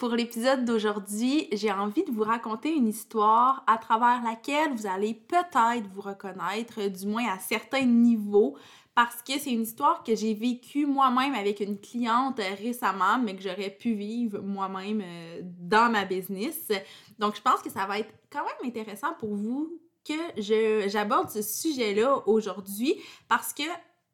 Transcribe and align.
Pour 0.00 0.12
l'épisode 0.12 0.64
d'aujourd'hui, 0.64 1.46
j'ai 1.52 1.70
envie 1.70 2.04
de 2.04 2.10
vous 2.10 2.22
raconter 2.22 2.74
une 2.74 2.88
histoire 2.88 3.62
à 3.66 3.76
travers 3.76 4.22
laquelle 4.24 4.72
vous 4.72 4.86
allez 4.86 5.12
peut-être 5.12 5.86
vous 5.92 6.00
reconnaître, 6.00 6.88
du 6.88 7.06
moins 7.06 7.28
à 7.28 7.38
certains 7.38 7.84
niveaux, 7.84 8.56
parce 8.94 9.20
que 9.20 9.38
c'est 9.38 9.52
une 9.52 9.60
histoire 9.60 10.02
que 10.02 10.16
j'ai 10.16 10.32
vécue 10.32 10.86
moi-même 10.86 11.34
avec 11.34 11.60
une 11.60 11.78
cliente 11.78 12.40
récemment, 12.62 13.18
mais 13.22 13.36
que 13.36 13.42
j'aurais 13.42 13.68
pu 13.68 13.92
vivre 13.92 14.40
moi-même 14.40 15.02
euh, 15.04 15.42
dans 15.44 15.92
ma 15.92 16.06
business. 16.06 16.72
Donc, 17.18 17.36
je 17.36 17.42
pense 17.42 17.60
que 17.60 17.68
ça 17.68 17.84
va 17.84 17.98
être 17.98 18.14
quand 18.32 18.42
même 18.42 18.70
intéressant 18.70 19.12
pour 19.18 19.34
vous 19.34 19.82
que 20.08 20.88
j'aborde 20.88 21.28
ce 21.28 21.42
sujet-là 21.42 22.26
aujourd'hui 22.26 22.94
parce 23.28 23.52
que 23.52 23.64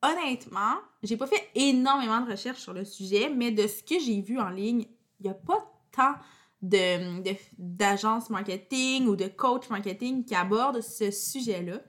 honnêtement, 0.03 0.79
j'ai 1.05 1.17
pas 1.17 1.29
fait 1.29 1.49
énormément 1.55 2.23
de 2.23 2.33
recherches 2.33 2.63
sur 2.63 2.73
le 2.73 2.85
sujet, 2.85 3.29
mais 3.29 3.53
de 3.53 3.69
ce 3.69 3.85
que 3.85 4.01
j'ai 4.01 4.21
vu 4.21 4.41
en 4.41 4.49
ligne, 4.49 4.87
il 5.21 5.23
n'y 5.23 5.31
a 5.31 5.35
pas 5.35 5.76
d'agences 6.63 8.29
de, 8.29 8.33
marketing 8.33 9.07
ou 9.07 9.17
de 9.17 9.27
coach 9.27 9.69
marketing 9.69 10.25
qui 10.25 10.35
abordent 10.35 10.81
ce 10.81 11.11
sujet-là. 11.11 11.81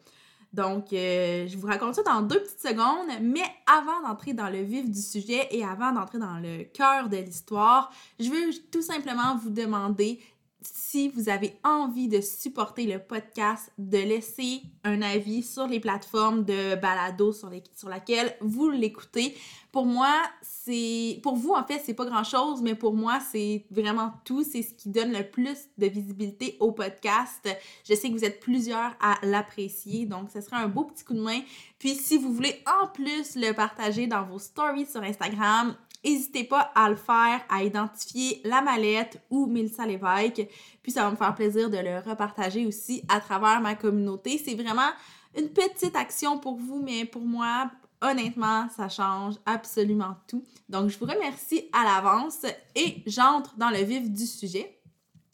Donc, 0.54 0.94
euh, 0.94 1.46
je 1.48 1.58
vous 1.58 1.68
raconte 1.68 1.96
ça 1.96 2.04
dans 2.04 2.22
deux 2.22 2.42
petites 2.42 2.62
secondes, 2.62 3.10
mais 3.22 3.44
avant 3.68 4.02
d'entrer 4.08 4.34
dans 4.34 4.50
le 4.50 4.62
vif 4.62 4.90
du 4.90 5.02
sujet 5.02 5.48
et 5.52 5.64
avant 5.64 5.92
d'entrer 5.92 6.20
dans 6.20 6.40
le 6.40 6.64
cœur 6.64 7.10
de 7.10 7.18
l'histoire, 7.18 7.92
je 8.20 8.30
veux 8.30 8.52
tout 8.72 8.82
simplement 8.82 9.36
vous 9.36 9.50
demander 9.50 10.20
si 10.62 11.10
vous 11.10 11.30
avez 11.30 11.58
envie 11.64 12.08
de 12.08 12.22
supporter 12.22 12.86
le 12.86 13.00
podcast, 13.00 13.72
de 13.78 13.98
laisser 13.98 14.62
un 14.84 15.02
avis 15.02 15.44
sur 15.44 15.68
les 15.68 15.80
plateformes 15.80 16.44
de 16.44 16.76
balado 16.76 17.32
sur, 17.32 17.50
les, 17.50 17.64
sur 17.76 17.90
laquelle 17.90 18.36
vous 18.42 18.70
l'écoutez. 18.70 19.36
Pour 19.72 19.86
moi, 19.86 20.14
c'est. 20.42 21.20
Pour 21.22 21.36
vous, 21.36 21.52
en 21.52 21.64
fait, 21.64 21.82
c'est 21.86 21.94
pas 21.94 22.06
grand 22.06 22.24
chose, 22.24 22.62
mais 22.62 22.74
pour 22.74 22.94
moi, 22.94 23.20
c'est 23.32 23.66
vraiment 23.70 24.14
tout. 24.26 24.44
C'est 24.44 24.64
ce 24.64 24.74
qui 24.74 24.90
donne 24.90 25.12
le 25.12 25.30
plus 25.30 25.58
de 25.78 25.88
visibilité 25.88 26.58
au 26.60 26.72
podcast. 26.72 27.48
Je 27.88 27.94
sais 27.94 28.10
que 28.10 28.14
vous 28.14 28.26
êtes 28.26 28.40
plusieurs 28.40 28.96
à 29.00 29.18
l'apprécier, 29.24 30.06
donc 30.06 30.32
ce 30.32 30.42
serait 30.42 30.56
un 30.56 30.68
beau 30.68 30.86
petit 30.86 31.04
coup 31.04 31.14
de 31.14 31.22
main. 31.22 31.42
Puis, 31.80 31.94
si 31.94 32.18
vous 32.18 32.34
voulez 32.34 32.64
en 32.82 32.88
plus 32.88 33.36
le 33.36 33.52
partager 33.54 34.08
dans 34.08 34.24
vos 34.24 34.40
stories 34.40 34.88
sur 34.88 35.04
Instagram, 35.04 35.76
N'hésitez 36.04 36.44
pas 36.44 36.72
à 36.76 36.90
le 36.90 36.96
faire, 36.96 37.42
à 37.50 37.64
identifier 37.64 38.42
la 38.46 38.62
mallette 38.62 39.22
ou 39.30 39.48
Milsa 39.48 39.86
Lévesque. 39.86 40.48
Puis 40.82 40.92
ça 40.92 41.04
va 41.04 41.12
me 41.12 41.16
faire 41.16 41.36
plaisir 41.36 41.70
de 41.70 41.78
le 41.78 42.00
repartager 42.00 42.66
aussi 42.66 43.04
à 43.10 43.20
travers 43.20 43.62
ma 43.62 43.76
communauté. 43.76 44.38
C'est 44.38 44.56
vraiment 44.56 44.90
une 45.38 45.50
petite 45.50 45.96
action 45.96 46.40
pour 46.40 46.58
vous, 46.58 46.82
mais 46.82 47.06
pour 47.06 47.24
moi, 47.24 47.70
honnêtement, 48.02 48.68
ça 48.70 48.90
change 48.90 49.36
absolument 49.46 50.16
tout. 50.28 50.44
Donc, 50.70 50.90
je 50.90 50.98
vous 50.98 51.06
remercie 51.06 51.70
à 51.74 51.84
l'avance 51.84 52.46
et 52.76 53.04
j'entre 53.06 53.56
dans 53.58 53.70
le 53.70 53.84
vif 53.84 54.10
du 54.10 54.26
sujet. 54.26 54.80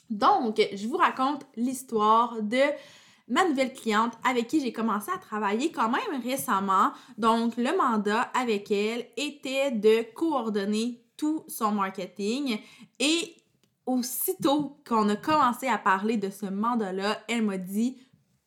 Donc, 0.10 0.62
je 0.74 0.88
vous 0.88 0.98
raconte 0.98 1.46
l'histoire 1.56 2.42
de 2.42 2.62
ma 3.28 3.48
nouvelle 3.48 3.74
cliente 3.74 4.14
avec 4.24 4.48
qui 4.48 4.60
j'ai 4.60 4.74
commencé 4.74 5.12
à 5.12 5.18
travailler 5.18 5.72
quand 5.72 5.90
même 5.90 6.22
récemment. 6.22 6.92
Donc, 7.18 7.58
le 7.58 7.76
mandat 7.78 8.22
avec 8.34 8.72
elle 8.72 9.08
était 9.18 9.72
de 9.72 10.04
coordonner 10.14 11.04
tout 11.18 11.44
son 11.48 11.72
marketing 11.72 12.60
et 13.00 13.36
aussitôt 13.86 14.78
qu'on 14.88 15.10
a 15.10 15.16
commencé 15.16 15.68
à 15.68 15.78
parler 15.78 16.18
de 16.18 16.30
ce 16.30 16.46
mandat-là, 16.46 17.20
elle 17.28 17.44
m'a 17.44 17.58
dit 17.58 17.98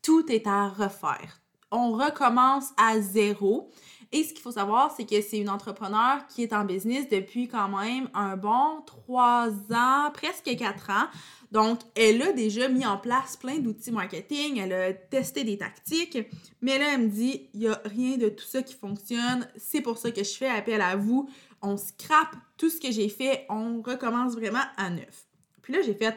tout 0.03 0.31
est 0.31 0.47
à 0.47 0.69
refaire. 0.69 1.41
On 1.71 1.93
recommence 1.93 2.71
à 2.77 3.01
zéro. 3.01 3.71
Et 4.13 4.23
ce 4.23 4.33
qu'il 4.33 4.41
faut 4.41 4.53
savoir, 4.53 4.95
c'est 4.97 5.05
que 5.05 5.21
c'est 5.21 5.39
une 5.39 5.51
entrepreneur 5.51 6.27
qui 6.29 6.45
est 6.45 6.53
en 6.53 6.65
business 6.65 7.09
depuis 7.09 7.49
quand 7.49 7.69
même 7.69 8.09
un 8.15 8.37
bon 8.37 8.83
trois 8.87 9.49
ans, 9.73 10.11
presque 10.15 10.57
quatre 10.57 10.91
ans. 10.91 11.09
Donc, 11.57 11.81
elle 11.95 12.21
a 12.21 12.35
déjà 12.35 12.69
mis 12.69 12.85
en 12.85 12.99
place 12.99 13.39
plein 13.39 13.61
d'outils 13.61 13.91
marketing, 13.91 14.59
elle 14.59 14.75
a 14.75 14.93
testé 14.93 15.43
des 15.43 15.57
tactiques, 15.57 16.19
mais 16.61 16.79
là, 16.79 16.93
elle 16.93 17.05
me 17.05 17.09
dit, 17.09 17.49
il 17.55 17.61
n'y 17.61 17.69
a 17.69 17.81
rien 17.87 18.19
de 18.19 18.29
tout 18.29 18.45
ça 18.45 18.61
qui 18.61 18.75
fonctionne, 18.75 19.49
c'est 19.57 19.81
pour 19.81 19.97
ça 19.97 20.11
que 20.11 20.23
je 20.23 20.35
fais 20.35 20.51
appel 20.51 20.83
à 20.83 20.97
vous, 20.97 21.31
on 21.63 21.79
scrape 21.79 22.37
tout 22.59 22.69
ce 22.69 22.79
que 22.79 22.93
j'ai 22.93 23.09
fait, 23.09 23.47
on 23.49 23.81
recommence 23.81 24.35
vraiment 24.35 24.65
à 24.77 24.91
neuf. 24.91 25.25
Puis 25.63 25.73
là, 25.73 25.81
j'ai 25.81 25.95
fait, 25.95 26.15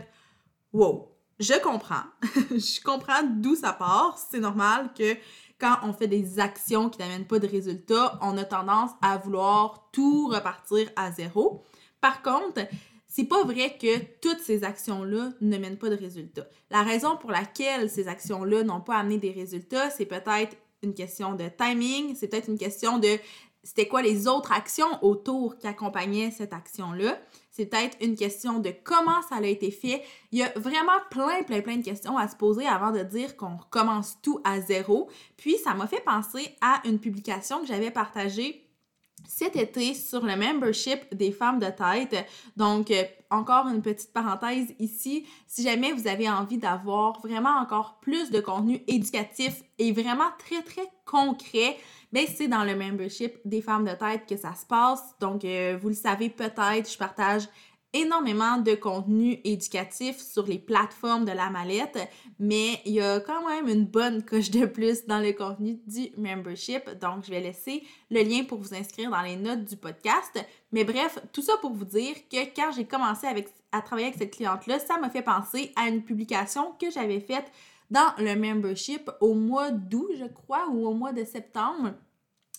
wow, 0.74 1.10
je 1.40 1.58
comprends, 1.64 2.04
je 2.52 2.84
comprends 2.84 3.24
d'où 3.24 3.56
ça 3.56 3.72
part, 3.72 4.18
c'est 4.30 4.42
normal 4.42 4.90
que 4.94 5.16
quand 5.58 5.78
on 5.84 5.94
fait 5.94 6.10
des 6.10 6.42
actions 6.42 6.90
qui 6.90 7.00
n'amènent 7.00 7.28
pas 7.28 7.40
de 7.40 7.48
résultats, 7.48 8.20
on 8.22 8.38
a 8.38 8.44
tendance 8.44 8.92
à 9.02 9.16
vouloir 9.16 9.90
tout 9.94 10.28
repartir 10.28 10.90
à 10.98 11.14
zéro. 11.14 11.64
Par 12.02 12.22
contre, 12.22 12.62
c'est 13.10 13.26
pas 13.26 13.44
vrai 13.44 13.76
que 13.78 13.98
toutes 14.22 14.40
ces 14.40 14.64
actions-là 14.64 15.32
ne 15.42 15.58
mènent 15.58 15.78
pas 15.78 15.90
de 15.90 15.96
résultats. 15.96 16.48
La 16.70 16.84
raison 16.84 17.18
pour 17.18 17.32
laquelle 17.32 17.90
ces 17.90 18.08
actions-là 18.08 18.64
n'ont 18.64 18.82
pas 18.82 18.98
amené 18.98 19.18
des 19.18 19.32
résultats, 19.32 19.90
c'est 19.90 20.06
peut-être 20.06 20.56
une 20.84 20.94
question 20.94 21.34
de 21.34 21.50
timing, 21.58 22.16
c'est 22.16 22.28
peut-être 22.28 22.50
une 22.50 22.58
question 22.58 23.00
de 23.00 23.18
c'était 23.64 23.88
quoi 23.88 24.02
les 24.02 24.28
autres 24.28 24.54
actions 24.54 25.04
autour 25.04 25.58
qui 25.58 25.68
accompagnaient 25.68 26.32
cette 26.32 26.54
action-là. 26.54 27.20
C'est 27.52 27.66
peut-être 27.66 27.98
une 28.00 28.16
question 28.16 28.60
de 28.60 28.72
comment 28.84 29.22
ça 29.28 29.36
a 29.36 29.46
été 29.46 29.70
fait. 29.70 30.02
Il 30.32 30.40
y 30.40 30.44
a 30.44 30.52
vraiment 30.56 30.98
plein, 31.12 31.44
plein, 31.44 31.62
plein 31.62 31.76
de 31.76 31.84
questions 31.84 32.18
à 32.18 32.30
se 32.30 32.38
poser 32.38 32.66
avant 32.66 32.92
de 32.92 33.04
dire 33.04 33.36
qu'on 33.36 33.58
recommence 33.58 34.18
tout 34.22 34.40
à 34.46 34.62
zéro. 34.62 35.10
Puis, 35.36 35.58
ça 35.58 35.74
m'a 35.74 35.88
fait 35.88 36.04
penser 36.04 36.56
à 36.62 36.82
une 36.86 37.00
publication 37.00 37.60
que 37.60 37.68
j'avais 37.68 37.92
partagée 37.92 38.69
cet 39.30 39.56
été 39.56 39.94
sur 39.94 40.26
le 40.26 40.36
membership 40.36 41.14
des 41.14 41.32
femmes 41.32 41.60
de 41.60 41.68
tête. 41.68 42.26
Donc, 42.58 42.90
euh, 42.90 43.04
encore 43.30 43.68
une 43.68 43.84
petite 43.84 44.12
parenthèse 44.12 44.74
ici, 44.80 45.28
si 45.46 45.62
jamais 45.62 45.92
vous 45.94 46.08
avez 46.08 46.28
envie 46.28 46.58
d'avoir 46.58 47.22
vraiment 47.22 47.60
encore 47.62 48.00
plus 48.02 48.32
de 48.32 48.40
contenu 48.40 48.82
éducatif 48.88 49.62
et 49.78 49.92
vraiment 49.92 50.30
très, 50.40 50.64
très 50.64 50.88
concret, 51.06 51.78
ben 52.12 52.26
c'est 52.28 52.48
dans 52.48 52.64
le 52.64 52.76
membership 52.76 53.36
des 53.46 53.62
femmes 53.62 53.86
de 53.86 53.94
tête 53.94 54.26
que 54.28 54.36
ça 54.36 54.56
se 54.56 54.66
passe. 54.66 55.16
Donc, 55.20 55.46
euh, 55.46 55.78
vous 55.80 55.90
le 55.90 55.96
savez 55.96 56.30
peut-être, 56.30 56.92
je 56.92 56.98
partage 56.98 57.44
énormément 57.94 58.58
de 58.58 58.76
contenu 58.76 59.40
éducatif 59.44 60.20
sur 60.20 60.46
les 60.46 60.60
plateformes 60.60 61.26
de 61.26 61.32
la 61.32 61.50
mallette, 61.50 61.98
mais 62.40 62.80
il 62.86 62.94
y 62.94 63.02
a 63.02 63.20
quand 63.20 63.48
même 63.48 63.68
une 63.68 63.86
bonne 63.86 64.24
coche 64.24 64.52
de 64.52 64.66
plus 64.66 65.06
dans 65.06 65.20
le 65.20 65.34
contenu 65.34 65.80
du 65.88 66.12
membership. 66.18 66.90
Donc, 67.02 67.26
je 67.26 67.32
vais 67.32 67.42
laisser 67.42 67.84
le 68.12 68.22
lien 68.22 68.44
pour 68.44 68.60
vous 68.60 68.76
inscrire 68.76 69.10
dans 69.10 69.22
les 69.22 69.36
notes 69.36 69.66
du 69.66 69.76
podcast. 69.76 70.40
Mais 70.72 70.84
bref, 70.84 71.18
tout 71.34 71.42
ça 71.42 71.54
pour 71.62 71.74
vous 71.74 71.86
dire 71.86 72.16
que 72.32 72.38
quand 72.56 72.72
j'ai 72.76 72.86
commencé 72.86 73.26
avec, 73.26 73.50
à 73.72 73.82
travailler 73.82 74.08
avec 74.08 74.20
cette 74.20 74.36
cliente-là, 74.36 74.80
ça 74.80 74.98
m'a 75.00 75.10
fait 75.10 75.24
penser 75.24 75.72
à 75.76 75.88
une 75.88 76.04
publication 76.04 76.74
que 76.80 76.92
j'avais 76.92 77.20
faite 77.20 77.52
dans 77.90 78.14
le 78.20 78.36
membership 78.36 79.10
au 79.20 79.34
mois 79.34 79.72
d'août, 79.72 80.10
je 80.18 80.26
crois, 80.26 80.68
ou 80.70 80.88
au 80.88 80.94
mois 80.94 81.12
de 81.12 81.24
septembre. 81.24 81.94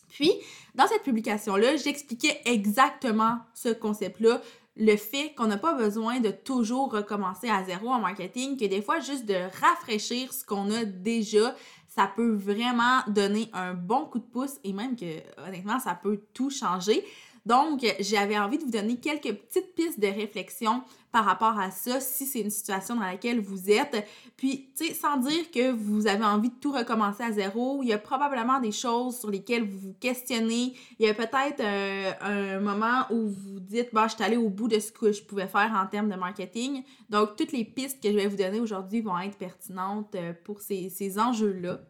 Puis, 0.08 0.32
dans 0.74 0.88
cette 0.88 1.04
publication-là, 1.04 1.76
j'expliquais 1.76 2.40
exactement 2.44 3.38
ce 3.54 3.68
concept-là 3.68 4.40
le 4.76 4.96
fait 4.96 5.34
qu'on 5.34 5.46
n'a 5.46 5.58
pas 5.58 5.74
besoin 5.74 6.20
de 6.20 6.30
toujours 6.30 6.92
recommencer 6.92 7.48
à 7.48 7.64
zéro 7.64 7.88
en 7.88 8.00
marketing, 8.00 8.56
que 8.56 8.64
des 8.64 8.82
fois, 8.82 9.00
juste 9.00 9.26
de 9.26 9.36
rafraîchir 9.60 10.32
ce 10.32 10.44
qu'on 10.44 10.70
a 10.70 10.84
déjà, 10.84 11.54
ça 11.88 12.10
peut 12.14 12.32
vraiment 12.34 13.00
donner 13.08 13.50
un 13.52 13.74
bon 13.74 14.06
coup 14.06 14.20
de 14.20 14.24
pouce 14.24 14.58
et 14.64 14.72
même 14.72 14.96
que, 14.96 15.20
honnêtement, 15.46 15.80
ça 15.80 15.94
peut 15.94 16.20
tout 16.32 16.50
changer. 16.50 17.04
Donc, 17.46 17.84
j'avais 18.00 18.38
envie 18.38 18.58
de 18.58 18.64
vous 18.64 18.70
donner 18.70 18.96
quelques 18.96 19.32
petites 19.32 19.74
pistes 19.74 19.98
de 19.98 20.06
réflexion 20.06 20.82
par 21.12 21.24
rapport 21.24 21.58
à 21.58 21.70
ça, 21.70 22.00
si 22.00 22.24
c'est 22.24 22.40
une 22.40 22.50
situation 22.50 22.94
dans 22.94 23.02
laquelle 23.02 23.40
vous 23.40 23.70
êtes. 23.70 24.06
Puis, 24.36 24.70
tu 24.76 24.86
sais, 24.86 24.94
sans 24.94 25.16
dire 25.16 25.50
que 25.50 25.72
vous 25.72 26.06
avez 26.06 26.24
envie 26.24 26.50
de 26.50 26.54
tout 26.54 26.72
recommencer 26.72 27.22
à 27.22 27.32
zéro, 27.32 27.82
il 27.82 27.88
y 27.88 27.92
a 27.92 27.98
probablement 27.98 28.60
des 28.60 28.72
choses 28.72 29.18
sur 29.18 29.30
lesquelles 29.30 29.64
vous 29.64 29.78
vous 29.78 29.94
questionnez. 29.94 30.74
Il 30.98 31.06
y 31.06 31.08
a 31.08 31.14
peut-être 31.14 31.60
euh, 31.60 32.12
un 32.20 32.60
moment 32.60 33.06
où 33.10 33.28
vous 33.28 33.60
dites, 33.60 33.88
bah, 33.92 34.06
je 34.08 34.14
suis 34.14 34.24
allée 34.24 34.36
au 34.36 34.50
bout 34.50 34.68
de 34.68 34.78
ce 34.78 34.92
que 34.92 35.10
je 35.10 35.22
pouvais 35.22 35.48
faire 35.48 35.72
en 35.74 35.86
termes 35.86 36.08
de 36.08 36.16
marketing. 36.16 36.84
Donc, 37.08 37.36
toutes 37.36 37.52
les 37.52 37.64
pistes 37.64 38.02
que 38.02 38.10
je 38.10 38.16
vais 38.16 38.28
vous 38.28 38.36
donner 38.36 38.60
aujourd'hui 38.60 39.00
vont 39.00 39.18
être 39.18 39.36
pertinentes 39.36 40.14
euh, 40.14 40.32
pour 40.44 40.60
ces, 40.60 40.90
ces 40.90 41.18
enjeux-là. 41.18 41.80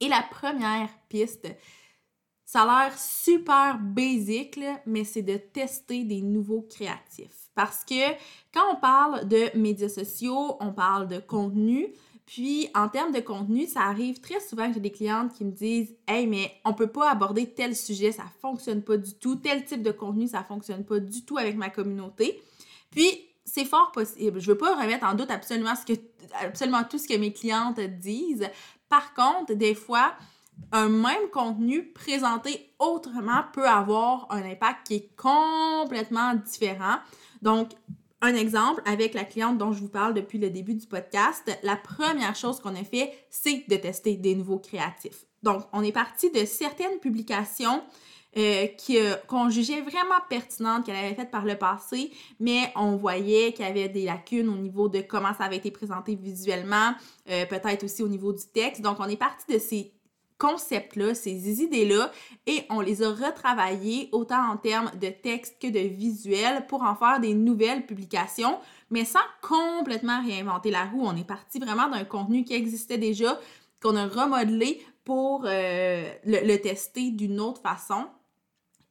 Et 0.00 0.08
la 0.08 0.22
première 0.22 0.90
piste, 1.08 1.48
Ça 2.46 2.62
a 2.62 2.84
l'air 2.84 2.98
super 2.98 3.78
basic, 3.78 4.58
mais 4.86 5.04
c'est 5.04 5.22
de 5.22 5.36
tester 5.36 6.04
des 6.04 6.22
nouveaux 6.22 6.62
créatifs. 6.62 7.50
Parce 7.54 7.84
que 7.84 8.12
quand 8.54 8.62
on 8.72 8.76
parle 8.76 9.28
de 9.28 9.50
médias 9.58 9.88
sociaux, 9.88 10.56
on 10.60 10.72
parle 10.72 11.08
de 11.08 11.18
contenu, 11.18 11.92
puis, 12.26 12.68
en 12.74 12.88
termes 12.88 13.12
de 13.12 13.20
contenu, 13.20 13.66
ça 13.66 13.82
arrive 13.82 14.20
très 14.20 14.40
souvent 14.40 14.66
que 14.66 14.74
j'ai 14.74 14.80
des 14.80 14.90
clientes 14.90 15.32
qui 15.32 15.44
me 15.44 15.52
disent 15.52 15.94
Hey, 16.08 16.26
mais 16.26 16.52
on 16.64 16.74
peut 16.74 16.88
pas 16.88 17.08
aborder 17.08 17.46
tel 17.46 17.76
sujet, 17.76 18.10
ça 18.10 18.24
fonctionne 18.40 18.82
pas 18.82 18.96
du 18.96 19.14
tout, 19.14 19.36
tel 19.36 19.64
type 19.64 19.82
de 19.82 19.92
contenu, 19.92 20.26
ça 20.26 20.42
fonctionne 20.42 20.84
pas 20.84 20.98
du 20.98 21.24
tout 21.24 21.38
avec 21.38 21.56
ma 21.56 21.70
communauté. 21.70 22.42
Puis, 22.90 23.08
c'est 23.44 23.64
fort 23.64 23.92
possible. 23.92 24.40
Je 24.40 24.50
veux 24.50 24.58
pas 24.58 24.74
remettre 24.74 25.06
en 25.06 25.14
doute 25.14 25.30
absolument 25.30 25.74
tout 26.90 26.98
ce 26.98 27.06
que 27.06 27.16
mes 27.16 27.32
clientes 27.32 27.78
disent. 27.78 28.50
Par 28.88 29.14
contre, 29.14 29.54
des 29.54 29.76
fois, 29.76 30.12
un 30.72 30.88
même 30.88 31.30
contenu 31.32 31.84
présenté 31.92 32.72
autrement 32.78 33.42
peut 33.52 33.68
avoir 33.68 34.26
un 34.30 34.42
impact 34.42 34.86
qui 34.86 34.94
est 34.94 35.16
complètement 35.16 36.34
différent. 36.34 36.96
Donc, 37.42 37.70
un 38.22 38.34
exemple, 38.34 38.82
avec 38.86 39.14
la 39.14 39.24
cliente 39.24 39.58
dont 39.58 39.72
je 39.72 39.80
vous 39.80 39.88
parle 39.88 40.14
depuis 40.14 40.38
le 40.38 40.50
début 40.50 40.74
du 40.74 40.86
podcast, 40.86 41.50
la 41.62 41.76
première 41.76 42.34
chose 42.34 42.60
qu'on 42.60 42.74
a 42.74 42.84
fait, 42.84 43.12
c'est 43.30 43.64
de 43.68 43.76
tester 43.76 44.16
des 44.16 44.34
nouveaux 44.34 44.58
créatifs. 44.58 45.26
Donc, 45.42 45.62
on 45.72 45.82
est 45.82 45.92
parti 45.92 46.30
de 46.30 46.44
certaines 46.44 46.98
publications 46.98 47.82
euh, 48.36 48.66
euh, 48.90 49.14
qu'on 49.28 49.48
jugeait 49.48 49.80
vraiment 49.80 50.20
pertinentes 50.28 50.84
qu'elle 50.84 50.96
avait 50.96 51.14
faites 51.14 51.30
par 51.30 51.44
le 51.44 51.56
passé, 51.56 52.10
mais 52.38 52.70
on 52.76 52.96
voyait 52.96 53.52
qu'il 53.52 53.64
y 53.64 53.68
avait 53.68 53.88
des 53.88 54.04
lacunes 54.04 54.48
au 54.48 54.56
niveau 54.56 54.88
de 54.88 55.00
comment 55.00 55.32
ça 55.32 55.44
avait 55.44 55.56
été 55.56 55.70
présenté 55.70 56.16
visuellement, 56.16 56.92
euh, 57.30 57.46
peut-être 57.46 57.84
aussi 57.84 58.02
au 58.02 58.08
niveau 58.08 58.32
du 58.32 58.44
texte. 58.52 58.82
Donc, 58.82 58.98
on 59.00 59.08
est 59.08 59.16
parti 59.16 59.50
de 59.52 59.58
ces 59.58 59.92
concepts-là, 60.38 61.14
ces 61.14 61.62
idées-là, 61.62 62.10
et 62.46 62.64
on 62.70 62.80
les 62.80 63.02
a 63.02 63.10
retravaillés 63.10 64.08
autant 64.12 64.50
en 64.50 64.56
termes 64.56 64.90
de 65.00 65.08
texte 65.08 65.56
que 65.60 65.68
de 65.68 65.78
visuel 65.78 66.66
pour 66.66 66.82
en 66.82 66.94
faire 66.94 67.20
des 67.20 67.34
nouvelles 67.34 67.86
publications, 67.86 68.58
mais 68.90 69.04
sans 69.04 69.18
complètement 69.40 70.22
réinventer 70.24 70.70
la 70.70 70.84
roue. 70.84 71.04
On 71.04 71.16
est 71.16 71.26
parti 71.26 71.58
vraiment 71.58 71.88
d'un 71.88 72.04
contenu 72.04 72.44
qui 72.44 72.54
existait 72.54 72.98
déjà, 72.98 73.38
qu'on 73.82 73.96
a 73.96 74.06
remodelé 74.06 74.84
pour 75.04 75.44
euh, 75.46 76.10
le, 76.24 76.56
tester 76.56 77.10
d'une 77.10 77.40
autre 77.40 77.60
façon. 77.60 78.06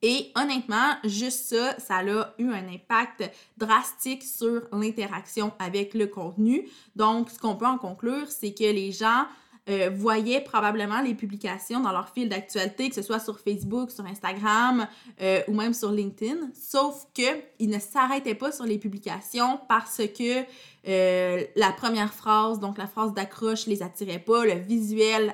Et 0.01 0.31
honnêtement, 0.35 0.95
juste 1.03 1.45
ça, 1.47 1.79
ça 1.79 1.97
a 1.97 2.33
eu 2.37 2.51
un 2.51 2.67
impact 2.69 3.29
drastique 3.57 4.23
sur 4.23 4.63
l'interaction 4.71 5.51
avec 5.57 5.93
le 5.93 6.07
contenu. 6.07 6.67
Donc, 6.95 7.29
ce 7.29 7.39
qu'on 7.39 7.55
peut 7.55 7.65
en 7.65 7.77
conclure, 7.77 8.29
c'est 8.29 8.53
que 8.53 8.63
les 8.63 8.91
gens 8.91 9.25
euh, 9.67 9.89
voyaient 9.91 10.41
probablement 10.41 11.01
les 11.01 11.15
publications 11.15 11.79
dans 11.79 11.91
leur 11.91 12.09
fil 12.09 12.29
d'actualité, 12.29 12.87
que 12.89 12.93
ce 12.93 13.01
soit 13.01 13.19
sur 13.19 13.39
Facebook, 13.39 13.89
sur 13.89 14.05
Instagram 14.05 14.87
euh, 15.21 15.41
ou 15.47 15.55
même 15.55 15.73
sur 15.73 15.91
LinkedIn, 15.91 16.49
sauf 16.53 17.07
qu'ils 17.15 17.69
ne 17.69 17.79
s'arrêtaient 17.79 18.35
pas 18.35 18.51
sur 18.51 18.65
les 18.65 18.77
publications 18.77 19.59
parce 19.67 20.03
que 20.17 20.43
euh, 20.87 21.43
la 21.55 21.71
première 21.71 22.13
phrase, 22.13 22.59
donc 22.59 22.77
la 22.77 22.85
phrase 22.85 23.15
d'accroche, 23.15 23.65
les 23.65 23.81
attirait 23.81 24.19
pas, 24.19 24.45
le 24.45 24.53
visuel 24.53 25.33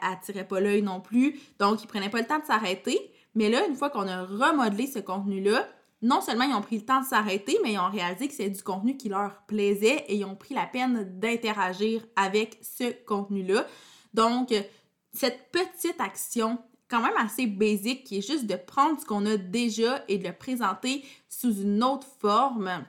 attirait 0.00 0.46
pas 0.46 0.60
l'œil 0.60 0.82
non 0.82 1.00
plus, 1.00 1.40
donc 1.58 1.82
ils 1.82 1.88
prenaient 1.88 2.10
pas 2.10 2.20
le 2.20 2.26
temps 2.26 2.38
de 2.38 2.44
s'arrêter. 2.44 3.10
Mais 3.34 3.48
là, 3.48 3.66
une 3.66 3.74
fois 3.74 3.90
qu'on 3.90 4.06
a 4.06 4.22
remodelé 4.22 4.86
ce 4.86 5.00
contenu-là, 5.00 5.66
non 6.02 6.20
seulement 6.20 6.44
ils 6.44 6.54
ont 6.54 6.60
pris 6.60 6.78
le 6.78 6.84
temps 6.84 7.00
de 7.00 7.06
s'arrêter, 7.06 7.56
mais 7.62 7.74
ils 7.74 7.78
ont 7.78 7.90
réalisé 7.90 8.28
que 8.28 8.34
c'est 8.34 8.50
du 8.50 8.62
contenu 8.62 8.96
qui 8.96 9.08
leur 9.08 9.42
plaisait 9.46 10.04
et 10.08 10.16
ils 10.16 10.24
ont 10.24 10.34
pris 10.34 10.54
la 10.54 10.66
peine 10.66 11.18
d'interagir 11.18 12.04
avec 12.16 12.58
ce 12.60 12.92
contenu-là. 13.04 13.66
Donc, 14.12 14.52
cette 15.12 15.50
petite 15.52 16.00
action 16.00 16.58
quand 16.92 17.00
même 17.00 17.16
assez 17.16 17.46
basique 17.46 18.04
qui 18.04 18.18
est 18.18 18.26
juste 18.26 18.46
de 18.46 18.54
prendre 18.56 19.00
ce 19.00 19.06
qu'on 19.06 19.24
a 19.24 19.38
déjà 19.38 20.04
et 20.08 20.18
de 20.18 20.28
le 20.28 20.34
présenter 20.34 21.02
sous 21.26 21.62
une 21.62 21.82
autre 21.82 22.06
forme, 22.20 22.84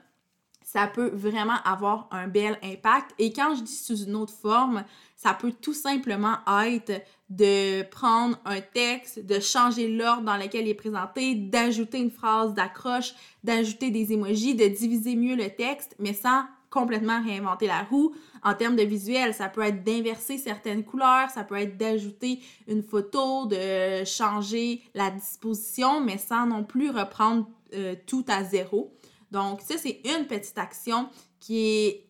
ça 0.64 0.86
peut 0.86 1.10
vraiment 1.14 1.62
avoir 1.64 2.08
un 2.10 2.26
bel 2.26 2.58
impact. 2.62 3.12
Et 3.18 3.32
quand 3.32 3.54
je 3.54 3.62
dis 3.62 3.76
sous 3.76 4.04
une 4.04 4.16
autre 4.16 4.32
forme, 4.32 4.84
ça 5.14 5.34
peut 5.34 5.52
tout 5.52 5.74
simplement 5.74 6.38
être 6.64 7.02
de 7.30 7.82
prendre 7.90 8.38
un 8.44 8.60
texte, 8.60 9.24
de 9.24 9.40
changer 9.40 9.88
l'ordre 9.88 10.22
dans 10.22 10.36
lequel 10.36 10.66
il 10.66 10.70
est 10.70 10.74
présenté, 10.74 11.34
d'ajouter 11.34 11.98
une 11.98 12.10
phrase 12.10 12.54
d'accroche, 12.54 13.14
d'ajouter 13.44 13.90
des 13.90 14.12
emojis, 14.12 14.54
de 14.54 14.66
diviser 14.66 15.16
mieux 15.16 15.36
le 15.36 15.50
texte, 15.50 15.94
mais 15.98 16.14
sans 16.14 16.44
complètement 16.70 17.22
réinventer 17.22 17.68
la 17.68 17.82
roue. 17.82 18.14
En 18.42 18.54
termes 18.54 18.74
de 18.74 18.82
visuel, 18.82 19.32
ça 19.32 19.48
peut 19.48 19.62
être 19.62 19.84
d'inverser 19.84 20.38
certaines 20.38 20.84
couleurs, 20.84 21.30
ça 21.30 21.44
peut 21.44 21.54
être 21.54 21.76
d'ajouter 21.76 22.40
une 22.66 22.82
photo, 22.82 23.46
de 23.46 24.04
changer 24.04 24.82
la 24.94 25.10
disposition, 25.10 26.00
mais 26.00 26.18
sans 26.18 26.46
non 26.46 26.64
plus 26.64 26.90
reprendre 26.90 27.46
euh, 27.74 27.94
tout 28.06 28.24
à 28.28 28.42
zéro. 28.42 28.92
Donc, 29.34 29.62
ça, 29.62 29.76
c'est 29.76 30.00
une 30.04 30.26
petite 30.26 30.56
action 30.58 31.08
qui 31.40 31.58
est 31.66 32.06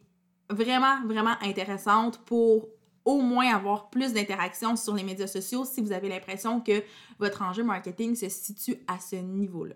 vraiment, 0.50 1.02
vraiment 1.06 1.34
intéressante 1.40 2.18
pour 2.26 2.68
au 3.06 3.20
moins 3.20 3.54
avoir 3.54 3.88
plus 3.88 4.12
d'interactions 4.12 4.76
sur 4.76 4.94
les 4.94 5.02
médias 5.02 5.26
sociaux 5.26 5.64
si 5.64 5.80
vous 5.80 5.92
avez 5.92 6.10
l'impression 6.10 6.60
que 6.60 6.82
votre 7.18 7.40
enjeu 7.40 7.64
marketing 7.64 8.14
se 8.14 8.28
situe 8.28 8.76
à 8.86 8.98
ce 9.00 9.16
niveau-là. 9.16 9.74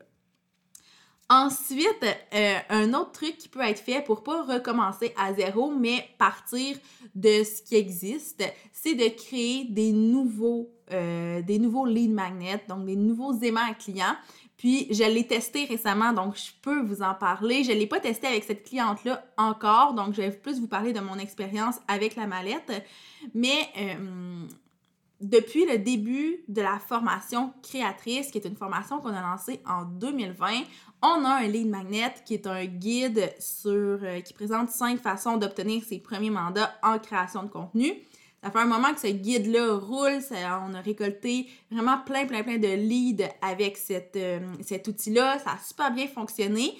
Ensuite, 1.30 2.04
euh, 2.34 2.58
un 2.68 2.92
autre 2.94 3.12
truc 3.12 3.38
qui 3.38 3.48
peut 3.48 3.60
être 3.60 3.80
fait 3.80 4.02
pour 4.02 4.22
pas 4.22 4.42
recommencer 4.44 5.14
à 5.16 5.32
zéro, 5.32 5.70
mais 5.70 6.06
partir 6.18 6.76
de 7.14 7.44
ce 7.44 7.62
qui 7.62 7.76
existe, 7.76 8.44
c'est 8.72 8.94
de 8.94 9.08
créer 9.08 9.64
des 9.64 9.92
nouveaux, 9.92 10.70
euh, 10.90 11.42
des 11.42 11.58
nouveaux 11.58 11.86
lead 11.86 12.12
magnets, 12.12 12.64
donc 12.68 12.84
des 12.84 12.96
nouveaux 12.96 13.38
aimants 13.40 13.74
clients 13.78 14.16
puis 14.58 14.88
je 14.92 15.04
l'ai 15.04 15.24
testé 15.24 15.66
récemment, 15.66 16.12
donc 16.12 16.36
je 16.36 16.50
peux 16.60 16.82
vous 16.82 17.00
en 17.00 17.14
parler. 17.14 17.62
Je 17.62 17.70
ne 17.70 17.76
l'ai 17.76 17.86
pas 17.86 18.00
testé 18.00 18.26
avec 18.26 18.42
cette 18.42 18.64
cliente-là 18.64 19.24
encore, 19.38 19.94
donc 19.94 20.14
je 20.14 20.20
vais 20.20 20.32
plus 20.32 20.58
vous 20.58 20.66
parler 20.66 20.92
de 20.92 20.98
mon 20.98 21.16
expérience 21.16 21.76
avec 21.86 22.16
la 22.16 22.26
mallette. 22.26 22.72
Mais 23.34 23.68
euh, 23.78 24.44
depuis 25.20 25.64
le 25.64 25.78
début 25.78 26.38
de 26.48 26.60
la 26.60 26.80
formation 26.80 27.52
créatrice, 27.62 28.32
qui 28.32 28.38
est 28.38 28.46
une 28.46 28.56
formation 28.56 28.98
qu'on 28.98 29.14
a 29.14 29.22
lancée 29.22 29.60
en 29.64 29.84
2020, 29.84 30.46
on 31.02 31.24
a 31.24 31.36
un 31.36 31.46
lead 31.46 31.68
magnet 31.68 32.14
qui 32.26 32.34
est 32.34 32.48
un 32.48 32.64
guide 32.64 33.32
sur, 33.38 33.70
euh, 33.70 34.20
qui 34.22 34.34
présente 34.34 34.70
cinq 34.70 35.00
façons 35.00 35.36
d'obtenir 35.36 35.84
ses 35.84 36.00
premiers 36.00 36.30
mandats 36.30 36.74
en 36.82 36.98
création 36.98 37.44
de 37.44 37.48
contenu. 37.48 37.92
Ça 38.42 38.52
fait 38.52 38.58
un 38.58 38.66
moment 38.66 38.94
que 38.94 39.00
ce 39.00 39.08
guide-là 39.08 39.74
roule. 39.74 40.20
on 40.30 40.74
a 40.74 40.80
récolté 40.80 41.48
vraiment 41.70 41.98
plein, 41.98 42.24
plein, 42.26 42.42
plein 42.42 42.58
de 42.58 42.68
leads 42.68 43.24
avec 43.42 43.78
euh, 43.90 44.40
cet 44.62 44.86
outil-là. 44.86 45.38
Ça 45.40 45.52
a 45.52 45.58
super 45.58 45.92
bien 45.92 46.06
fonctionné. 46.06 46.74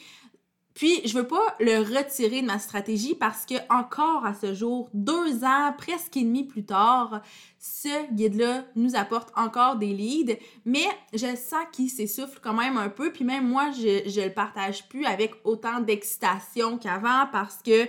Puis, 0.78 1.00
je 1.04 1.18
veux 1.18 1.26
pas 1.26 1.56
le 1.58 1.78
retirer 1.78 2.40
de 2.40 2.46
ma 2.46 2.60
stratégie 2.60 3.16
parce 3.16 3.44
que 3.44 3.56
encore 3.68 4.24
à 4.24 4.32
ce 4.32 4.54
jour, 4.54 4.88
deux 4.94 5.42
ans, 5.42 5.74
presque 5.76 6.16
et 6.16 6.22
demi 6.22 6.44
plus 6.44 6.64
tard, 6.64 7.20
ce 7.58 8.12
guide-là 8.12 8.64
nous 8.76 8.94
apporte 8.94 9.32
encore 9.34 9.74
des 9.74 9.92
leads, 9.92 10.38
mais 10.64 10.86
je 11.12 11.34
sens 11.34 11.64
qu'il 11.72 11.90
s'essouffle 11.90 12.38
quand 12.40 12.54
même 12.54 12.76
un 12.76 12.90
peu. 12.90 13.12
Puis 13.12 13.24
même 13.24 13.48
moi, 13.48 13.72
je, 13.72 14.08
je 14.08 14.20
le 14.20 14.32
partage 14.32 14.88
plus 14.88 15.04
avec 15.04 15.34
autant 15.42 15.80
d'excitation 15.80 16.78
qu'avant 16.78 17.26
parce 17.32 17.56
que 17.56 17.88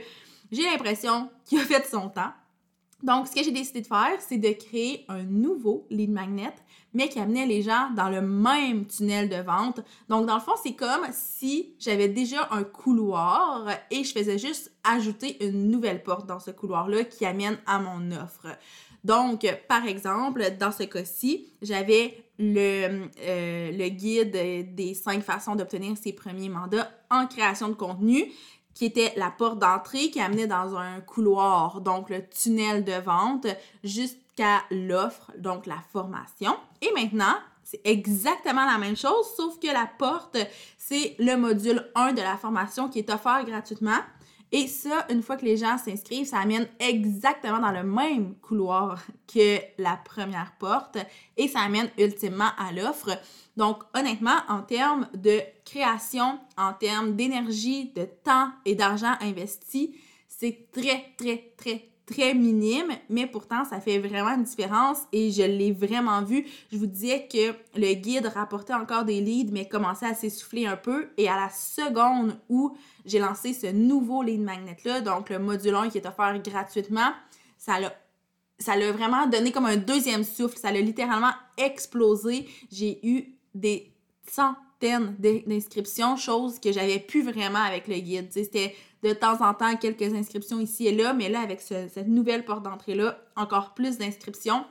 j'ai 0.52 0.64
l'impression 0.64 1.30
qu'il 1.46 1.60
a 1.60 1.66
fait 1.66 1.86
son 1.86 2.10
temps. 2.10 2.34
Donc, 3.02 3.28
ce 3.28 3.36
que 3.36 3.44
j'ai 3.44 3.52
décidé 3.52 3.82
de 3.82 3.88
faire, 3.88 4.18
c'est 4.20 4.38
de 4.38 4.52
créer 4.52 5.06
un 5.08 5.24
nouveau 5.24 5.88
lead 5.90 6.12
magnet, 6.12 6.54
mais 6.94 7.08
qui 7.08 7.20
amenait 7.20 7.46
les 7.46 7.62
gens 7.62 7.92
dans 7.96 8.10
le 8.10 8.22
même 8.22 8.86
tunnel 8.86 9.30
de 9.30 9.38
vente. 9.38 9.80
Donc, 10.10 10.26
dans 10.26 10.36
le 10.36 10.42
fond, 10.42 10.54
c'est 10.62 10.74
comme 10.74 11.06
si 11.12 11.74
j'avais 11.80 12.10
déjà 12.10 12.50
un 12.52 12.64
couloir 12.64 13.68
et 13.90 14.04
je 14.04 14.12
faisais 14.12 14.38
juste 14.38 14.74
ajouter 14.84 15.44
une 15.46 15.70
nouvelle 15.70 16.04
porte 16.04 16.28
dans 16.28 16.40
ce 16.40 16.52
couloir-là 16.52 17.06
qui 17.06 17.26
amène 17.26 17.58
à 17.66 17.80
mon 17.80 18.12
offre. 18.12 18.48
Donc, 19.06 19.48
par 19.70 19.86
exemple, 19.86 20.44
dans 20.60 20.74
ce 20.74 20.84
cas-ci, 20.84 21.48
j'avais 21.62 22.26
le, 22.38 23.08
euh, 23.22 23.90
guide 23.90 24.76
des 24.76 24.94
cinq 24.94 25.22
façons 25.24 25.56
d'obtenir 25.56 25.96
ses 25.98 26.14
premiers 26.14 26.50
mandats 26.50 26.90
en 27.10 27.28
création 27.28 27.70
de 27.70 27.74
contenu 27.74 28.26
qui 28.80 28.86
était 28.86 29.12
la 29.18 29.30
porte 29.30 29.60
d'entrée 29.60 30.10
qui 30.10 30.22
amenait 30.22 30.48
dans 30.48 30.78
un 30.78 31.02
couloir, 31.02 31.82
donc 31.82 32.10
le 32.10 32.26
tunnel 32.26 32.86
de 32.86 32.94
vente, 32.94 33.46
jusqu'à 33.84 34.62
l'offre, 34.72 35.34
donc 35.38 35.66
la 35.66 35.80
formation. 35.92 36.56
Et 36.82 36.90
maintenant, 36.96 37.36
c'est 37.62 37.82
exactement 37.84 38.66
la 38.66 38.78
même 38.78 38.96
chose, 38.96 39.28
sauf 39.36 39.60
que 39.60 39.68
la 39.68 39.86
porte, 39.98 40.38
c'est 40.78 41.14
le 41.20 41.36
module 41.36 41.92
1 41.94 42.14
de 42.14 42.22
la 42.22 42.38
formation 42.38 42.88
qui 42.88 43.00
est 43.00 43.10
offert 43.10 43.44
gratuitement. 43.44 44.00
Et 44.52 44.68
ça, 44.68 45.06
une 45.12 45.22
fois 45.22 45.38
que 45.38 45.46
les 45.46 45.58
gens 45.58 45.78
s'inscrivent, 45.78 46.26
ça 46.26 46.40
amène 46.40 46.68
exactement 46.80 47.60
dans 47.60 47.72
le 47.72 47.84
même 47.84 48.36
couloir 48.42 49.04
que 49.32 49.60
la 49.78 49.96
première 49.98 50.54
porte 50.58 50.98
et 51.38 51.48
ça 51.48 51.60
amène 51.60 51.90
ultimement 52.00 52.50
à 52.58 52.72
l'offre. 52.72 53.12
Donc, 53.58 53.84
honnêtement, 53.96 54.38
en 54.48 54.64
termes 54.64 55.08
de 55.14 55.40
création, 55.66 56.40
en 56.58 56.74
termes 56.74 57.16
d'énergie, 57.16 57.92
de 57.96 58.08
temps 58.24 58.50
et 58.66 58.74
d'argent 58.74 59.14
investi, 59.22 59.96
c'est 60.28 60.70
très, 60.72 61.14
très, 61.16 61.52
très, 61.56 61.90
très 62.10 62.34
minime, 62.34 62.92
mais 63.10 63.28
pourtant, 63.28 63.64
ça 63.66 63.80
fait 63.80 64.00
vraiment 64.00 64.32
une 64.32 64.44
différence 64.44 65.00
et 65.12 65.32
je 65.32 65.44
l'ai 65.44 65.72
vraiment 65.72 66.24
vu. 66.24 66.46
Je 66.72 66.78
vous 66.78 66.88
disais 66.88 67.28
que 67.32 67.54
le 67.80 67.94
guide 67.94 68.26
rapportait 68.26 68.74
encore 68.74 69.06
des 69.06 69.22
leads, 69.22 69.52
mais 69.52 69.68
commençait 69.68 70.08
à 70.08 70.16
s'essouffler 70.16 70.66
un 70.66 70.76
peu. 70.76 71.10
Et 71.18 71.30
à 71.30 71.36
la 71.36 71.50
seconde 71.50 72.40
où 72.50 72.76
j'ai 73.06 73.20
lancé 73.20 73.54
ce 73.54 73.68
nouveau 73.68 74.24
lead 74.24 74.42
magnet-là, 74.42 75.02
donc 75.02 75.30
le 75.30 75.40
module 75.40 75.76
1 75.76 75.90
qui 75.90 76.00
est 76.00 76.08
offert 76.08 76.42
gratuitement, 76.42 77.12
ça 77.58 77.80
l'a 77.80 78.92
vraiment 78.92 79.28
donné 79.28 79.52
comme 79.52 79.66
un 79.66 79.78
deuxième 79.78 80.24
souffle. 80.24 80.58
Ça 80.58 80.72
l'a 80.72 80.82
littéralement 80.82 81.34
explosé. 81.58 82.48
J'ai 82.72 83.00
eu 83.06 83.36
des 83.54 83.94
centaines 84.28 85.16
d'inscriptions, 85.20 86.16
chose 86.16 86.60
que 86.60 86.72
j'avais 86.72 87.00
plus 87.00 87.22
vraiment 87.22 87.60
avec 87.60 87.88
le 87.88 87.96
guide. 87.96 88.30
C'était 88.32 88.74
de 89.04 89.14
temps 89.14 89.42
en 89.42 89.54
temps 89.54 89.76
quelques 89.78 90.14
inscriptions 90.14 90.60
ici 90.60 90.88
et 90.88 90.96
là, 90.96 91.14
mais 91.14 91.30
là, 91.30 91.40
avec 91.42 91.62
cette 91.62 92.08
nouvelle 92.08 92.46
porte 92.46 92.64
d'entrée-là, 92.64 93.18
encore 93.36 93.74
plus 93.74 93.98
d'inscriptions. 93.98 94.66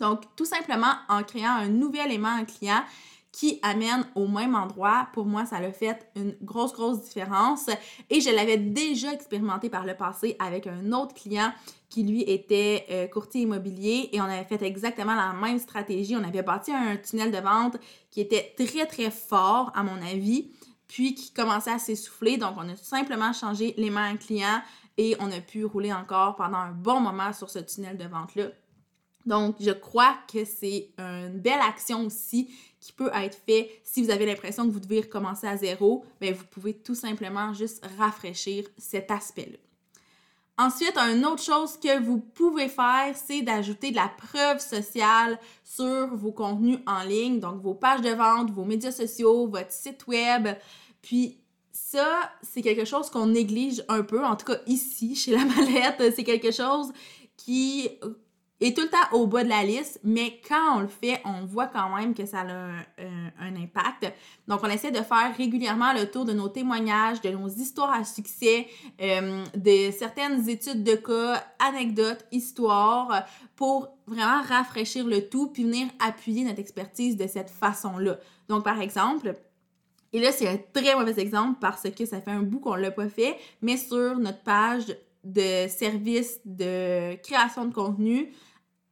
Donc, 0.00 0.22
tout 0.36 0.44
simplement 0.44 0.94
en 1.08 1.22
créant 1.22 1.52
un 1.52 1.68
nouvel 1.68 2.12
aimant 2.12 2.44
client 2.44 2.82
qui 3.30 3.60
amène 3.62 4.06
au 4.14 4.26
même 4.26 4.54
endroit, 4.54 5.08
pour 5.12 5.26
moi, 5.26 5.44
ça 5.44 5.56
a 5.56 5.70
fait 5.70 6.10
une 6.16 6.34
grosse, 6.42 6.72
grosse 6.72 7.02
différence. 7.02 7.68
Et 8.10 8.20
je 8.20 8.30
l'avais 8.30 8.56
déjà 8.56 9.12
expérimenté 9.12 9.68
par 9.68 9.84
le 9.84 9.94
passé 9.94 10.34
avec 10.38 10.66
un 10.66 10.92
autre 10.92 11.14
client 11.14 11.52
qui, 11.88 12.04
lui, 12.04 12.22
était 12.22 12.86
euh, 12.90 13.06
courtier 13.06 13.42
immobilier 13.42 14.08
et 14.12 14.20
on 14.20 14.24
avait 14.24 14.44
fait 14.44 14.62
exactement 14.62 15.14
la 15.14 15.34
même 15.34 15.58
stratégie. 15.58 16.16
On 16.16 16.24
avait 16.24 16.42
bâti 16.42 16.72
un 16.72 16.96
tunnel 16.96 17.30
de 17.30 17.38
vente 17.38 17.76
qui 18.10 18.20
était 18.20 18.54
très, 18.56 18.86
très 18.86 19.10
fort, 19.10 19.70
à 19.74 19.82
mon 19.82 20.00
avis 20.02 20.50
puis 20.88 21.14
qui 21.14 21.32
commençait 21.32 21.70
à 21.70 21.78
s'essouffler. 21.78 22.36
Donc, 22.36 22.54
on 22.56 22.68
a 22.68 22.76
simplement 22.76 23.32
changé 23.32 23.74
les 23.76 23.90
mains 23.90 24.16
client 24.16 24.60
et 24.96 25.14
on 25.20 25.30
a 25.30 25.40
pu 25.40 25.64
rouler 25.64 25.92
encore 25.92 26.34
pendant 26.36 26.58
un 26.58 26.72
bon 26.72 27.00
moment 27.00 27.32
sur 27.32 27.50
ce 27.50 27.60
tunnel 27.60 27.96
de 27.96 28.06
vente-là. 28.06 28.48
Donc, 29.26 29.56
je 29.60 29.70
crois 29.70 30.16
que 30.32 30.44
c'est 30.44 30.90
une 30.96 31.38
belle 31.38 31.60
action 31.60 32.06
aussi 32.06 32.50
qui 32.80 32.92
peut 32.92 33.10
être 33.12 33.36
faite 33.46 33.68
si 33.84 34.02
vous 34.02 34.10
avez 34.10 34.24
l'impression 34.24 34.66
que 34.66 34.72
vous 34.72 34.80
devez 34.80 35.02
recommencer 35.02 35.46
à 35.46 35.56
zéro. 35.56 36.04
Bien, 36.20 36.32
vous 36.32 36.46
pouvez 36.46 36.74
tout 36.74 36.94
simplement 36.94 37.52
juste 37.52 37.84
rafraîchir 37.98 38.64
cet 38.78 39.10
aspect-là. 39.10 39.58
Ensuite, 40.60 40.98
une 40.98 41.24
autre 41.24 41.42
chose 41.42 41.78
que 41.78 42.02
vous 42.02 42.18
pouvez 42.18 42.68
faire, 42.68 43.14
c'est 43.14 43.42
d'ajouter 43.42 43.92
de 43.92 43.96
la 43.96 44.08
preuve 44.08 44.58
sociale 44.58 45.38
sur 45.62 46.08
vos 46.16 46.32
contenus 46.32 46.80
en 46.84 47.04
ligne, 47.04 47.38
donc 47.38 47.62
vos 47.62 47.74
pages 47.74 48.00
de 48.00 48.10
vente, 48.10 48.50
vos 48.50 48.64
médias 48.64 48.90
sociaux, 48.90 49.46
votre 49.46 49.70
site 49.70 50.08
web. 50.08 50.48
Puis 51.00 51.38
ça, 51.70 52.32
c'est 52.42 52.62
quelque 52.62 52.84
chose 52.84 53.08
qu'on 53.08 53.26
néglige 53.26 53.84
un 53.88 54.02
peu, 54.02 54.24
en 54.24 54.34
tout 54.34 54.46
cas 54.46 54.58
ici, 54.66 55.14
chez 55.14 55.30
la 55.30 55.44
mallette, 55.44 56.12
c'est 56.16 56.24
quelque 56.24 56.50
chose 56.50 56.92
qui 57.36 57.88
est 58.60 58.76
tout 58.76 58.82
le 58.82 58.88
temps 58.88 59.16
au 59.16 59.26
bas 59.26 59.44
de 59.44 59.48
la 59.48 59.62
liste, 59.62 60.00
mais 60.02 60.40
quand 60.48 60.76
on 60.76 60.80
le 60.80 60.88
fait, 60.88 61.20
on 61.24 61.46
voit 61.46 61.68
quand 61.68 61.94
même 61.96 62.12
que 62.12 62.26
ça 62.26 62.40
a 62.40 62.44
un, 62.44 63.56
impact. 63.56 64.12
Donc, 64.48 64.60
on 64.62 64.68
essaie 64.68 64.90
de 64.90 65.02
faire 65.02 65.34
régulièrement 65.36 65.92
le 65.92 66.10
tour 66.10 66.24
de 66.24 66.32
nos 66.32 66.48
témoignages, 66.48 67.20
de 67.20 67.30
nos 67.30 67.48
histoires 67.48 67.92
à 67.92 68.04
succès, 68.04 68.66
euh, 69.00 69.44
de 69.54 69.92
certaines 69.92 70.48
études 70.48 70.82
de 70.82 70.94
cas, 70.94 71.44
anecdotes, 71.60 72.24
histoires, 72.32 73.24
pour 73.54 73.88
vraiment 74.06 74.42
rafraîchir 74.42 75.06
le 75.06 75.28
tout, 75.28 75.48
puis 75.48 75.64
venir 75.64 75.86
appuyer 76.00 76.44
notre 76.44 76.60
expertise 76.60 77.16
de 77.16 77.26
cette 77.26 77.50
façon-là. 77.50 78.18
Donc, 78.48 78.64
par 78.64 78.80
exemple, 78.80 79.34
et 80.12 80.20
là, 80.20 80.32
c'est 80.32 80.48
un 80.48 80.58
très 80.72 80.94
mauvais 80.94 81.20
exemple 81.20 81.58
parce 81.60 81.88
que 81.90 82.06
ça 82.06 82.20
fait 82.20 82.30
un 82.30 82.42
bout 82.42 82.60
qu'on 82.60 82.76
ne 82.76 82.82
l'a 82.82 82.90
pas 82.90 83.08
fait, 83.08 83.36
mais 83.60 83.76
sur 83.76 84.18
notre 84.18 84.42
page 84.42 84.84
de 85.24 85.66
service 85.68 86.40
de 86.44 87.14
création 87.16 87.66
de 87.66 87.74
contenu, 87.74 88.32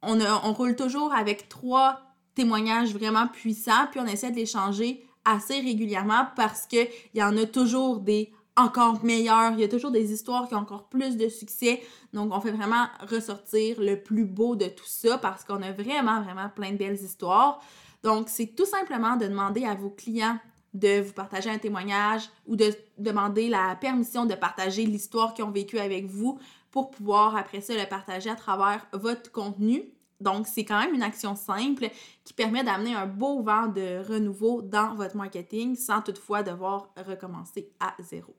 on, 0.07 0.53
roule 0.53 0.77
toujours 0.77 1.13
avec 1.13 1.49
trois 1.49 2.01
témoignages 2.35 2.93
vraiment 2.93 3.27
puissants, 3.29 3.87
puis 3.91 4.01
on 4.01 4.07
essaie 4.07 4.31
de 4.31 4.37
les 4.37 4.47
changer 4.47 5.07
assez 5.25 5.61
régulièrement 5.61 6.27
parce 6.37 6.67
qu'il 6.67 6.89
y 7.15 7.23
en 7.23 7.37
a 7.37 7.47
toujours 7.47 8.01
des 8.01 8.33
encore 8.59 9.05
meilleurs, 9.05 9.53
il 9.53 9.61
y 9.61 9.65
a 9.65 9.69
toujours 9.69 9.91
des 9.91 10.13
histoires 10.13 10.49
qui 10.49 10.55
ont 10.55 10.59
encore 10.59 10.89
plus 10.89 11.19
de 11.19 11.29
succès. 11.29 11.83
Donc, 12.15 12.33
on 12.35 12.41
fait 12.41 12.53
vraiment 12.53 12.87
ressortir 13.07 13.79
le 13.79 14.01
plus 14.01 14.25
beau 14.25 14.57
de 14.57 14.65
tout 14.65 14.87
ça 14.87 15.19
parce 15.19 15.45
qu'on 15.45 15.61
a 15.61 15.73
vraiment, 15.73 16.23
vraiment 16.23 16.49
plein 16.49 16.73
de 16.73 16.77
belles 16.77 16.95
histoires. 17.03 17.61
Donc, 18.03 18.31
c'est 18.31 18.55
tout 18.57 18.65
simplement 18.65 19.17
de 19.17 19.27
demander 19.27 19.67
à 19.67 19.75
vos 19.75 19.91
clients 19.91 20.39
de 20.73 21.01
vous 21.01 21.13
partager 21.13 21.51
un 21.51 21.59
témoignage 21.59 22.29
ou 22.47 22.55
de 22.57 22.71
demander 22.99 23.49
la 23.49 23.77
permission 23.77 24.27
de 24.27 24.35
partager 24.35 24.85
l'histoire 24.85 25.35
qu'ils 25.35 25.45
ont 25.45 25.51
vécue 25.51 25.79
avec 25.79 26.07
vous 26.07 26.39
pour 26.71 26.91
pouvoir 26.91 27.37
après 27.37 27.63
ça 27.63 27.75
le 27.75 27.89
partager 27.89 28.29
à 28.29 28.37
travers 28.37 28.87
votre 28.93 29.33
contenu. 29.33 29.85
Donc, 30.21 30.47
c'est 30.47 30.65
quand 30.65 30.81
même 30.81 30.95
une 30.95 31.03
action 31.03 31.37
simple 31.37 31.89
qui 32.25 32.33
permet 32.33 32.65
d'amener 32.65 32.95
un 32.95 33.07
beau 33.07 33.43
vent 33.43 33.67
de 33.67 34.03
renouveau 34.07 34.63
dans 34.63 34.95
votre 34.95 35.17
marketing 35.17 35.77
sans 35.77 36.01
toutefois 36.01 36.43
devoir 36.43 36.93
recommencer 36.97 37.71
à 37.81 37.95
zéro. 38.01 38.35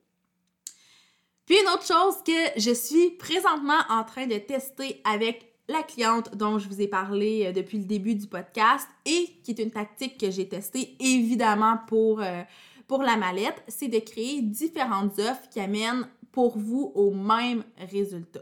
Puis 1.46 1.57
une 1.62 1.69
autre 1.69 1.86
chose 1.86 2.15
que 2.25 2.60
je 2.60 2.74
suis 2.74 3.12
présentement 3.12 3.79
en 3.89 4.03
train 4.03 4.27
de 4.27 4.38
tester 4.38 5.01
avec 5.05 5.53
la 5.69 5.84
cliente 5.84 6.36
dont 6.36 6.60
je 6.60 6.67
vous 6.67 6.81
ai 6.81 6.88
parlé 6.88 7.46
euh, 7.46 7.51
depuis 7.51 7.77
le 7.77 7.86
début 7.86 8.15
du 8.15 8.27
podcast 8.27 8.88
et 9.05 9.29
qui 9.43 9.51
est 9.51 9.60
une 9.60 9.72
tactique 9.72 10.17
que 10.17 10.31
j'ai 10.31 10.48
testée 10.48 10.96
évidemment 11.00 11.79
pour, 11.88 12.22
euh, 12.22 12.43
pour 12.88 13.03
la 13.03 13.17
mallette, 13.17 13.63
c'est 13.67 13.88
de 13.88 14.00
créer 14.00 14.41
différentes 14.41 15.19
offres 15.19 15.50
qui 15.50 15.60
amènent 15.60 16.07
pour 16.31 16.57
vous 16.57 16.91
au 16.96 17.12
même 17.12 17.63
résultat. 17.91 18.41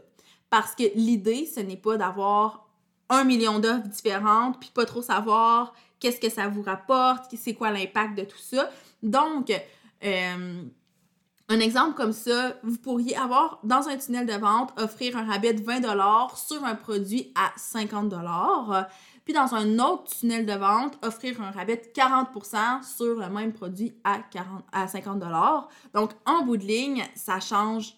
Parce 0.50 0.74
que 0.74 0.84
l'idée, 0.94 1.46
ce 1.46 1.60
n'est 1.60 1.76
pas 1.76 1.96
d'avoir 1.96 2.65
un 3.08 3.24
million 3.24 3.58
d'offres 3.58 3.88
différentes, 3.88 4.58
puis 4.60 4.70
pas 4.74 4.84
trop 4.84 5.02
savoir 5.02 5.74
qu'est-ce 6.00 6.20
que 6.20 6.28
ça 6.30 6.48
vous 6.48 6.62
rapporte, 6.62 7.24
c'est 7.36 7.54
quoi 7.54 7.70
l'impact 7.70 8.18
de 8.18 8.24
tout 8.24 8.38
ça. 8.38 8.70
Donc, 9.02 9.50
euh, 10.04 10.62
un 11.48 11.60
exemple 11.60 11.94
comme 11.94 12.12
ça, 12.12 12.54
vous 12.64 12.78
pourriez 12.78 13.16
avoir 13.16 13.60
dans 13.62 13.88
un 13.88 13.96
tunnel 13.96 14.26
de 14.26 14.32
vente, 14.32 14.72
offrir 14.78 15.16
un 15.16 15.24
rabais 15.24 15.54
de 15.54 15.62
20 15.62 15.80
sur 16.36 16.64
un 16.64 16.74
produit 16.74 17.32
à 17.36 17.52
50 17.56 18.12
puis 19.24 19.34
dans 19.34 19.54
un 19.54 19.80
autre 19.80 20.04
tunnel 20.04 20.46
de 20.46 20.52
vente, 20.52 20.98
offrir 21.02 21.40
un 21.42 21.50
rabais 21.50 21.76
de 21.76 22.00
40% 22.00 22.84
sur 22.84 23.16
le 23.16 23.28
même 23.28 23.52
produit 23.52 23.94
à, 24.04 24.20
40, 24.20 24.64
à 24.70 24.86
50 24.86 25.22
Donc, 25.94 26.12
en 26.24 26.44
bout 26.44 26.56
de 26.56 26.64
ligne, 26.64 27.04
ça 27.16 27.40
change 27.40 27.96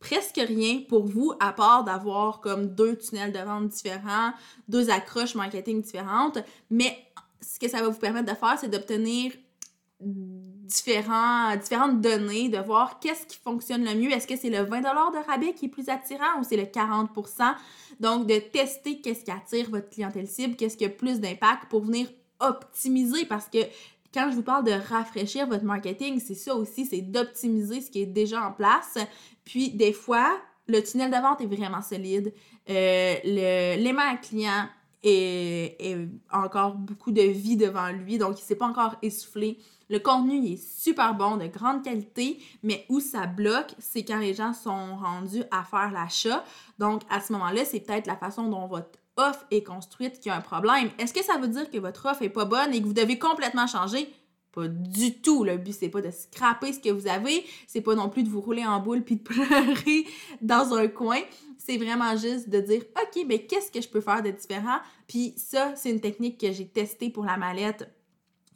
presque 0.00 0.40
rien 0.40 0.80
pour 0.88 1.06
vous 1.06 1.32
à 1.38 1.52
part 1.52 1.84
d'avoir 1.84 2.40
comme 2.40 2.74
deux 2.74 2.96
tunnels 2.96 3.32
de 3.32 3.38
vente 3.38 3.68
différents, 3.68 4.32
deux 4.68 4.90
accroches 4.90 5.34
marketing 5.34 5.82
différentes. 5.82 6.38
Mais 6.70 6.96
ce 7.40 7.58
que 7.58 7.68
ça 7.68 7.82
va 7.82 7.88
vous 7.88 7.98
permettre 7.98 8.32
de 8.32 8.36
faire, 8.36 8.58
c'est 8.58 8.68
d'obtenir 8.68 9.32
différentes 10.00 12.00
données, 12.00 12.48
de 12.48 12.58
voir 12.58 12.98
qu'est-ce 13.00 13.26
qui 13.26 13.36
fonctionne 13.36 13.84
le 13.84 13.94
mieux. 13.94 14.10
Est-ce 14.10 14.26
que 14.26 14.36
c'est 14.36 14.50
le 14.50 14.62
20 14.62 14.80
de 14.80 15.26
rabais 15.26 15.52
qui 15.52 15.66
est 15.66 15.68
plus 15.68 15.88
attirant 15.88 16.40
ou 16.40 16.44
c'est 16.44 16.56
le 16.56 16.64
40% 16.64 17.54
Donc, 18.00 18.26
de 18.26 18.38
tester 18.38 19.00
qu'est-ce 19.00 19.24
qui 19.24 19.30
attire 19.30 19.70
votre 19.70 19.90
clientèle 19.90 20.26
cible, 20.26 20.56
qu'est-ce 20.56 20.76
qui 20.76 20.86
a 20.86 20.88
plus 20.88 21.20
d'impact 21.20 21.68
pour 21.68 21.84
venir 21.84 22.08
optimiser 22.40 23.26
parce 23.26 23.48
que 23.48 23.58
quand 24.12 24.30
je 24.30 24.36
vous 24.36 24.42
parle 24.42 24.64
de 24.64 24.72
rafraîchir 24.72 25.46
votre 25.46 25.64
marketing, 25.64 26.20
c'est 26.20 26.34
ça 26.34 26.54
aussi, 26.54 26.84
c'est 26.86 27.00
d'optimiser 27.00 27.80
ce 27.80 27.90
qui 27.90 28.02
est 28.02 28.06
déjà 28.06 28.44
en 28.44 28.52
place. 28.52 28.98
Puis, 29.44 29.70
des 29.70 29.92
fois, 29.92 30.36
le 30.66 30.82
tunnel 30.82 31.10
de 31.10 31.16
vente 31.16 31.40
est 31.40 31.46
vraiment 31.46 31.82
solide. 31.82 32.32
Euh, 32.68 33.14
l'aimant 33.24 34.16
client 34.20 34.68
est, 35.02 35.96
encore 36.32 36.74
beaucoup 36.74 37.12
de 37.12 37.22
vie 37.22 37.56
devant 37.56 37.90
lui, 37.90 38.18
donc 38.18 38.38
il 38.38 38.42
ne 38.42 38.46
s'est 38.46 38.56
pas 38.56 38.66
encore 38.66 38.96
essoufflé. 39.02 39.58
Le 39.88 39.98
contenu 39.98 40.44
est 40.46 40.56
super 40.56 41.14
bon, 41.14 41.36
de 41.36 41.46
grande 41.46 41.82
qualité, 41.82 42.38
mais 42.62 42.84
où 42.88 43.00
ça 43.00 43.26
bloque, 43.26 43.74
c'est 43.78 44.04
quand 44.04 44.18
les 44.18 44.34
gens 44.34 44.52
sont 44.52 44.96
rendus 44.96 45.42
à 45.50 45.64
faire 45.64 45.90
l'achat. 45.90 46.44
Donc, 46.78 47.02
à 47.10 47.20
ce 47.20 47.32
moment-là, 47.32 47.64
c'est 47.64 47.80
peut-être 47.80 48.06
la 48.06 48.16
façon 48.16 48.48
dont 48.48 48.66
votre 48.68 48.99
est 49.50 49.62
construite 49.62 50.20
qui 50.20 50.30
a 50.30 50.36
un 50.36 50.40
problème. 50.40 50.90
Est-ce 50.98 51.12
que 51.12 51.22
ça 51.22 51.38
veut 51.38 51.48
dire 51.48 51.70
que 51.70 51.78
votre 51.78 52.06
offre 52.06 52.22
est 52.22 52.28
pas 52.30 52.44
bonne 52.44 52.74
et 52.74 52.80
que 52.80 52.86
vous 52.86 52.92
devez 52.92 53.18
complètement 53.18 53.66
changer? 53.66 54.12
Pas 54.52 54.66
du 54.66 55.20
tout. 55.20 55.44
Le 55.44 55.56
but, 55.56 55.72
c'est 55.72 55.88
pas 55.88 56.02
de 56.02 56.10
scraper 56.10 56.72
ce 56.72 56.80
que 56.80 56.90
vous 56.90 57.06
avez. 57.06 57.44
C'est 57.66 57.80
pas 57.80 57.94
non 57.94 58.08
plus 58.08 58.24
de 58.24 58.28
vous 58.28 58.40
rouler 58.40 58.66
en 58.66 58.80
boule 58.80 59.02
puis 59.02 59.16
de 59.16 59.22
pleurer 59.22 60.06
dans 60.40 60.74
un 60.74 60.88
coin. 60.88 61.20
C'est 61.58 61.76
vraiment 61.76 62.16
juste 62.16 62.48
de 62.48 62.60
dire, 62.60 62.82
OK, 63.00 63.24
mais 63.26 63.46
qu'est-ce 63.46 63.70
que 63.70 63.80
je 63.80 63.88
peux 63.88 64.00
faire 64.00 64.22
de 64.22 64.30
différent? 64.30 64.78
Puis 65.06 65.34
ça, 65.36 65.74
c'est 65.76 65.90
une 65.90 66.00
technique 66.00 66.40
que 66.40 66.50
j'ai 66.50 66.66
testée 66.66 67.10
pour 67.10 67.24
la 67.24 67.36
mallette 67.36 67.88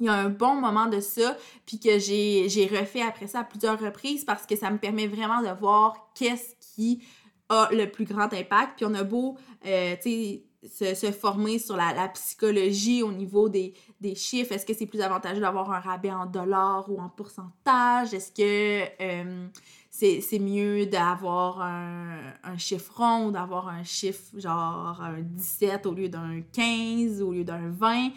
il 0.00 0.06
y 0.06 0.08
a 0.08 0.14
un 0.14 0.28
bon 0.28 0.56
moment 0.56 0.86
de 0.86 1.00
ça, 1.00 1.36
puis 1.66 1.78
que 1.78 1.98
j'ai 1.98 2.68
refait 2.70 3.02
après 3.02 3.26
ça 3.26 3.40
à 3.40 3.44
plusieurs 3.44 3.78
reprises 3.80 4.24
parce 4.24 4.46
que 4.46 4.56
ça 4.56 4.70
me 4.70 4.78
permet 4.78 5.06
vraiment 5.06 5.40
de 5.40 5.48
voir 5.58 6.10
qu'est-ce 6.14 6.54
qui 6.74 7.02
a 7.48 7.68
le 7.72 7.90
plus 7.90 8.04
grand 8.04 8.32
impact. 8.32 8.76
Puis 8.76 8.86
on 8.86 8.94
a 8.94 9.04
beau, 9.04 9.36
euh, 9.66 9.94
tu 9.96 10.10
sais, 10.10 10.44
se, 10.68 11.12
former 11.12 11.58
sur 11.58 11.76
la, 11.76 12.08
psychologie 12.08 13.02
au 13.02 13.12
niveau 13.12 13.48
des, 13.48 13.74
chiffres? 14.14 14.52
Est-ce 14.52 14.66
que 14.66 14.74
c'est 14.74 14.86
plus 14.86 15.00
avantageux 15.00 15.40
d'avoir 15.40 15.70
un 15.70 15.80
rabais 15.80 16.12
en 16.12 16.26
dollars 16.26 16.90
ou 16.90 17.00
en 17.00 17.08
pourcentage? 17.08 18.12
Est-ce 18.12 18.30
que 18.30 18.88
euh, 19.00 19.46
c'est 19.90 20.38
mieux 20.40 20.86
d'avoir 20.86 21.62
un, 21.62 22.18
un 22.42 22.58
chiffre 22.58 23.30
d'avoir 23.30 23.68
un 23.68 23.84
chiffre 23.84 24.38
genre 24.38 25.00
un 25.00 25.20
17 25.20 25.86
au 25.86 25.94
lieu 25.94 26.08
d'un 26.08 26.40
15, 26.52 27.22
au 27.22 27.32
lieu 27.32 27.44
d'un 27.44 27.70
20. 27.70 28.08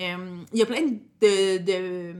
Euh, 0.00 0.36
il 0.52 0.58
y 0.58 0.62
a 0.62 0.66
plein 0.66 0.82
de, 0.82 1.58
de, 1.58 2.14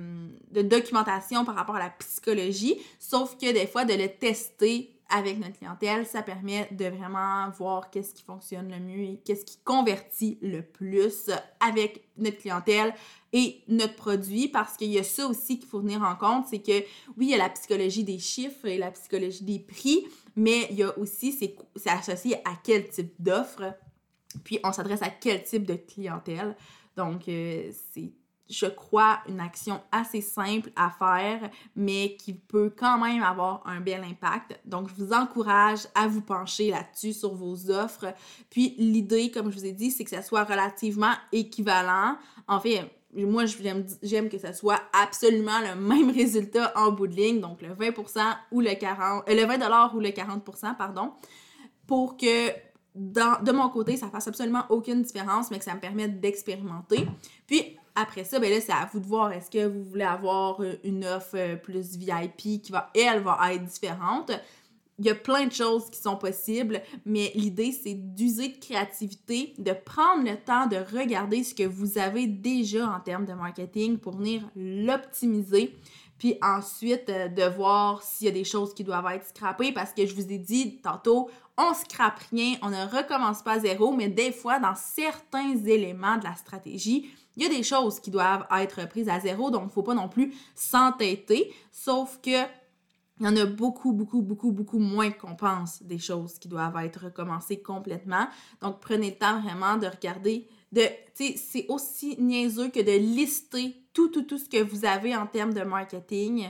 de 0.53 0.63
documentation 0.63 1.45
par 1.45 1.57
rapport 1.57 1.77
à 1.77 1.81
la 1.81 1.91
psychologie, 1.91 2.77
sauf 2.99 3.37
que 3.37 3.53
des 3.53 3.67
fois, 3.67 3.85
de 3.85 3.95
le 3.95 4.09
tester 4.09 4.91
avec 5.11 5.39
notre 5.39 5.59
clientèle, 5.59 6.07
ça 6.07 6.23
permet 6.23 6.69
de 6.71 6.87
vraiment 6.87 7.51
voir 7.51 7.91
qu'est-ce 7.91 8.15
qui 8.15 8.23
fonctionne 8.23 8.71
le 8.71 8.79
mieux 8.79 9.03
et 9.03 9.21
qu'est-ce 9.25 9.45
qui 9.45 9.59
convertit 9.65 10.39
le 10.41 10.63
plus 10.63 11.31
avec 11.61 12.09
notre 12.17 12.39
clientèle 12.39 12.95
et 13.33 13.63
notre 13.69 13.97
produit 13.97 14.49
parce 14.49 14.77
qu'il 14.77 14.91
y 14.91 14.99
a 14.99 15.05
ça 15.05 15.27
aussi 15.27 15.59
qu'il 15.59 15.69
faut 15.69 15.81
tenir 15.81 16.03
en 16.03 16.17
compte, 16.17 16.47
c'est 16.49 16.61
que 16.61 16.81
oui, 17.17 17.27
il 17.27 17.31
y 17.31 17.35
a 17.35 17.39
la 17.39 17.49
psychologie 17.51 18.05
des 18.05 18.19
chiffres 18.19 18.67
et 18.67 18.79
la 18.79 18.91
psychologie 18.91 19.45
des 19.45 19.59
prix, 19.59 20.07
mais 20.37 20.67
il 20.71 20.77
y 20.77 20.83
a 20.83 20.97
aussi, 20.99 21.33
c'est 21.33 21.57
associé 21.89 22.37
à 22.45 22.53
quel 22.63 22.89
type 22.89 23.13
d'offre, 23.19 23.75
puis 24.45 24.59
on 24.65 24.73
s'adresse 24.73 25.03
à 25.03 25.11
quel 25.11 25.43
type 25.43 25.65
de 25.65 25.75
clientèle. 25.75 26.57
Donc, 26.97 27.29
euh, 27.29 27.71
c'est 27.93 28.13
je 28.51 28.67
crois, 28.67 29.21
une 29.29 29.41
action 29.41 29.81
assez 29.93 30.21
simple 30.21 30.71
à 30.77 30.91
faire, 30.91 31.51
mais 31.77 32.17
qui 32.17 32.35
peut 32.35 32.73
quand 32.77 32.99
même 32.99 33.23
avoir 33.23 33.63
un 33.65 33.81
bel 33.81 34.03
impact. 34.03 34.59
Donc, 34.65 34.89
je 34.89 34.95
vous 34.95 35.13
encourage 35.13 35.87
à 35.95 36.09
vous 36.09 36.21
pencher 36.21 36.71
là-dessus 36.71 37.13
sur 37.13 37.35
vos 37.35 37.71
offres. 37.71 38.13
Puis, 38.51 38.75
l'idée, 38.77 39.31
comme 39.31 39.51
je 39.51 39.59
vous 39.59 39.67
ai 39.67 39.73
dit, 39.73 39.91
c'est 39.91 40.05
que 40.05 40.11
ça 40.11 40.23
soit 40.23 40.45
relativement 40.45 41.13
équivalent. 41.33 42.17
En 42.49 42.61
fait, 42.61 42.91
moi, 43.15 43.45
j'aime 44.03 44.29
que 44.29 44.39
ça 44.39 44.53
soit 44.53 44.81
absolument 44.93 45.61
le 45.61 45.81
même 45.81 46.11
résultat 46.15 46.73
en 46.77 46.93
bout 46.93 47.07
de 47.07 47.15
ligne, 47.15 47.41
donc 47.41 47.63
le 47.63 47.75
20% 47.75 48.21
ou 48.51 48.61
le 48.61 48.75
40, 48.75 49.29
euh, 49.29 49.35
le 49.35 49.47
20 49.47 49.95
ou 49.95 50.01
le 50.01 50.09
40%, 50.09 50.77
pardon, 50.77 51.13
pour 51.87 52.17
que 52.17 52.51
de 52.95 53.53
mon 53.53 53.69
côté, 53.69 53.97
ça 53.97 54.09
fasse 54.09 54.29
absolument 54.29 54.65
aucune 54.69 55.03
différence, 55.03 55.51
mais 55.51 55.59
que 55.59 55.65
ça 55.65 55.75
me 55.75 55.81
permette 55.81 56.21
d'expérimenter. 56.21 57.07
Puis, 57.47 57.77
après 58.01 58.25
ça, 58.25 58.39
ben 58.39 58.51
là, 58.51 58.61
c'est 58.61 58.73
à 58.73 58.89
vous 58.93 59.01
de 59.01 59.07
voir. 59.07 59.33
Est-ce 59.33 59.51
que 59.51 59.67
vous 59.67 59.85
voulez 59.85 60.05
avoir 60.05 60.63
euh, 60.63 60.75
une 60.85 61.05
offre 61.05 61.37
euh, 61.37 61.57
plus 61.57 61.97
VIP 61.97 62.63
qui 62.63 62.73
va, 62.73 62.91
elle, 62.95 63.21
va 63.23 63.39
être 63.53 63.65
différente? 63.65 64.33
Il 64.99 65.07
y 65.07 65.11
a 65.11 65.15
plein 65.15 65.47
de 65.47 65.53
choses 65.53 65.89
qui 65.89 65.99
sont 65.99 66.17
possibles, 66.17 66.83
mais 67.07 67.33
l'idée, 67.35 67.73
c'est 67.73 67.95
d'user 67.95 68.49
de 68.49 68.59
créativité, 68.59 69.55
de 69.57 69.73
prendre 69.73 70.25
le 70.25 70.37
temps 70.37 70.67
de 70.67 70.77
regarder 70.77 71.43
ce 71.43 71.55
que 71.55 71.63
vous 71.63 71.97
avez 71.97 72.27
déjà 72.27 72.87
en 72.87 73.01
termes 73.01 73.25
de 73.25 73.33
marketing 73.33 73.97
pour 73.97 74.17
venir 74.17 74.43
l'optimiser. 74.55 75.75
Puis 76.19 76.37
ensuite, 76.43 77.09
euh, 77.09 77.29
de 77.29 77.45
voir 77.45 78.03
s'il 78.03 78.27
y 78.27 78.31
a 78.31 78.35
des 78.35 78.45
choses 78.45 78.75
qui 78.75 78.85
doivent 78.85 79.07
être 79.15 79.27
scrappées 79.27 79.73
parce 79.73 79.93
que 79.93 80.05
je 80.07 80.15
vous 80.15 80.31
ai 80.31 80.39
dit 80.39 80.81
tantôt, 80.83 81.31
on 81.61 81.75
scrape 81.75 82.19
rien, 82.31 82.57
on 82.63 82.71
ne 82.71 82.87
recommence 82.87 83.43
pas 83.43 83.53
à 83.53 83.59
zéro, 83.59 83.93
mais 83.93 84.09
des 84.09 84.33
fois, 84.33 84.59
dans 84.59 84.75
certains 84.75 85.57
éléments 85.67 86.17
de 86.17 86.25
la 86.25 86.35
stratégie, 86.35 87.11
il 87.37 87.43
y 87.43 87.47
a 87.47 87.49
des 87.49 87.63
choses 87.63 88.01
qui 88.01 88.11
doivent 88.11 88.47
être 88.51 88.89
prises 88.89 89.09
à 89.09 89.21
zéro, 89.21 89.51
donc 89.51 89.63
il 89.63 89.67
ne 89.67 89.71
faut 89.71 89.83
pas 89.83 89.95
non 89.95 90.09
plus 90.09 90.35
s'entêter, 90.55 91.53
sauf 91.71 92.19
que 92.23 92.47
il 93.21 93.27
y 93.27 93.29
en 93.29 93.37
a 93.37 93.45
beaucoup, 93.45 93.93
beaucoup, 93.93 94.23
beaucoup, 94.23 94.51
beaucoup 94.51 94.79
moins 94.79 95.11
qu'on 95.11 95.37
pense 95.37 95.83
des 95.83 95.99
choses 95.99 96.39
qui 96.39 96.49
doivent 96.49 96.77
être 96.83 97.05
recommencées 97.05 97.61
complètement. 97.61 98.27
Donc, 98.63 98.81
prenez 98.81 99.11
le 99.11 99.17
temps 99.17 99.43
vraiment 99.43 99.77
de 99.77 99.87
regarder, 99.87 100.49
de, 100.73 100.87
c'est 101.15 101.67
aussi 101.69 102.17
niaiseux 102.19 102.71
que 102.71 102.81
de 102.81 102.97
lister 102.97 103.77
tout, 103.93 104.09
tout, 104.09 104.23
tout 104.23 104.39
ce 104.39 104.49
que 104.49 104.63
vous 104.63 104.87
avez 104.87 105.15
en 105.15 105.27
termes 105.27 105.53
de 105.53 105.61
marketing. 105.61 106.49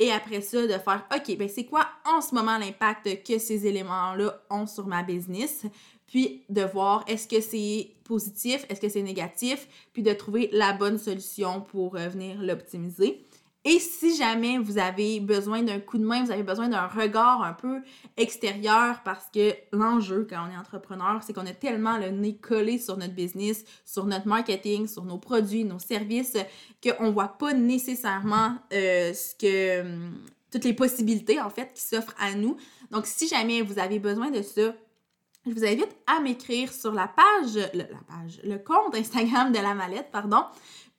Et 0.00 0.10
après 0.10 0.40
ça, 0.40 0.66
de 0.66 0.72
faire, 0.72 1.06
OK, 1.14 1.36
ben 1.36 1.48
c'est 1.48 1.66
quoi 1.66 1.86
en 2.04 2.20
ce 2.20 2.34
moment 2.34 2.58
l'impact 2.58 3.22
que 3.22 3.38
ces 3.38 3.66
éléments-là 3.66 4.40
ont 4.50 4.66
sur 4.66 4.86
ma 4.86 5.04
business? 5.04 5.66
puis 6.10 6.42
de 6.48 6.62
voir 6.62 7.04
est-ce 7.06 7.28
que 7.28 7.40
c'est 7.40 7.88
positif, 8.04 8.66
est-ce 8.68 8.80
que 8.80 8.88
c'est 8.88 9.02
négatif, 9.02 9.68
puis 9.92 10.02
de 10.02 10.12
trouver 10.12 10.50
la 10.52 10.72
bonne 10.72 10.98
solution 10.98 11.60
pour 11.60 11.96
euh, 11.96 12.08
venir 12.08 12.42
l'optimiser. 12.42 13.24
Et 13.64 13.78
si 13.78 14.16
jamais 14.16 14.56
vous 14.56 14.78
avez 14.78 15.20
besoin 15.20 15.62
d'un 15.62 15.80
coup 15.80 15.98
de 15.98 16.04
main, 16.04 16.24
vous 16.24 16.30
avez 16.30 16.42
besoin 16.42 16.68
d'un 16.68 16.86
regard 16.86 17.42
un 17.42 17.52
peu 17.52 17.82
extérieur 18.16 19.02
parce 19.04 19.26
que 19.32 19.52
l'enjeu 19.72 20.26
quand 20.28 20.46
on 20.48 20.50
est 20.50 20.56
entrepreneur, 20.56 21.22
c'est 21.22 21.34
qu'on 21.34 21.44
a 21.46 21.52
tellement 21.52 21.98
le 21.98 22.08
nez 22.08 22.36
collé 22.36 22.78
sur 22.78 22.96
notre 22.96 23.14
business, 23.14 23.64
sur 23.84 24.06
notre 24.06 24.26
marketing, 24.26 24.86
sur 24.86 25.04
nos 25.04 25.18
produits, 25.18 25.64
nos 25.64 25.78
services, 25.78 26.38
qu'on 26.82 27.08
ne 27.08 27.12
voit 27.12 27.36
pas 27.36 27.52
nécessairement 27.52 28.56
euh, 28.72 29.12
ce 29.12 29.34
que, 29.34 29.82
hum, 29.82 30.14
toutes 30.50 30.64
les 30.64 30.74
possibilités 30.74 31.38
en 31.38 31.50
fait 31.50 31.74
qui 31.74 31.82
s'offrent 31.82 32.14
à 32.18 32.34
nous. 32.34 32.56
Donc 32.90 33.04
si 33.04 33.28
jamais 33.28 33.60
vous 33.60 33.78
avez 33.78 33.98
besoin 33.98 34.30
de 34.30 34.40
ça, 34.40 34.74
je 35.46 35.52
vous 35.52 35.64
invite 35.64 35.96
à 36.06 36.20
m'écrire 36.20 36.72
sur 36.72 36.92
la 36.92 37.08
page, 37.08 37.54
le, 37.74 37.78
la 37.78 38.00
page, 38.08 38.40
le 38.44 38.58
compte 38.58 38.94
Instagram 38.94 39.52
de 39.52 39.58
la 39.58 39.74
mallette, 39.74 40.10
pardon, 40.10 40.44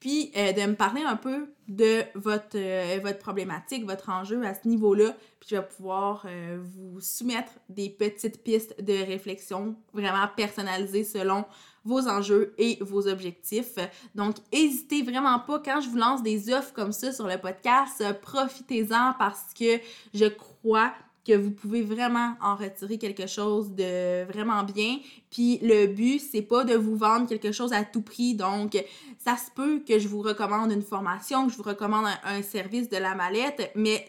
puis 0.01 0.31
euh, 0.35 0.51
de 0.51 0.61
me 0.61 0.73
parler 0.73 1.03
un 1.03 1.15
peu 1.15 1.53
de 1.67 2.01
votre, 2.15 2.55
euh, 2.57 2.99
votre 3.03 3.19
problématique, 3.19 3.85
votre 3.85 4.09
enjeu 4.09 4.43
à 4.43 4.55
ce 4.55 4.67
niveau-là, 4.67 5.11
puis 5.39 5.49
je 5.51 5.55
vais 5.57 5.65
pouvoir 5.65 6.25
euh, 6.25 6.59
vous 6.59 6.99
soumettre 6.99 7.51
des 7.69 7.89
petites 7.89 8.43
pistes 8.43 8.83
de 8.83 8.93
réflexion 9.05 9.75
vraiment 9.93 10.27
personnalisées 10.35 11.03
selon 11.03 11.45
vos 11.85 12.07
enjeux 12.07 12.55
et 12.57 12.79
vos 12.81 13.07
objectifs. 13.07 13.75
Donc, 14.15 14.37
n'hésitez 14.51 15.03
vraiment 15.03 15.39
pas 15.39 15.59
quand 15.59 15.81
je 15.81 15.89
vous 15.89 15.97
lance 15.97 16.23
des 16.23 16.51
offres 16.51 16.73
comme 16.73 16.91
ça 16.91 17.13
sur 17.13 17.27
le 17.27 17.37
podcast, 17.37 18.03
profitez-en 18.21 19.13
parce 19.19 19.53
que 19.53 19.79
je 20.15 20.25
crois 20.25 20.93
que 21.25 21.33
vous 21.33 21.51
pouvez 21.51 21.81
vraiment 21.81 22.35
en 22.41 22.55
retirer 22.55 22.97
quelque 22.97 23.27
chose 23.27 23.71
de 23.71 24.25
vraiment 24.25 24.63
bien. 24.63 24.97
Puis 25.29 25.59
le 25.61 25.87
but, 25.87 26.19
c'est 26.19 26.41
pas 26.41 26.63
de 26.63 26.75
vous 26.75 26.95
vendre 26.95 27.27
quelque 27.27 27.51
chose 27.51 27.73
à 27.73 27.83
tout 27.83 28.01
prix. 28.01 28.33
Donc, 28.33 28.83
ça 29.19 29.37
se 29.37 29.51
peut 29.51 29.81
que 29.87 29.99
je 29.99 30.07
vous 30.07 30.21
recommande 30.21 30.71
une 30.71 30.81
formation, 30.81 31.45
que 31.45 31.53
je 31.53 31.57
vous 31.57 31.63
recommande 31.63 32.05
un, 32.23 32.41
service 32.41 32.89
de 32.89 32.97
la 32.97 33.13
mallette, 33.13 33.71
mais 33.75 34.07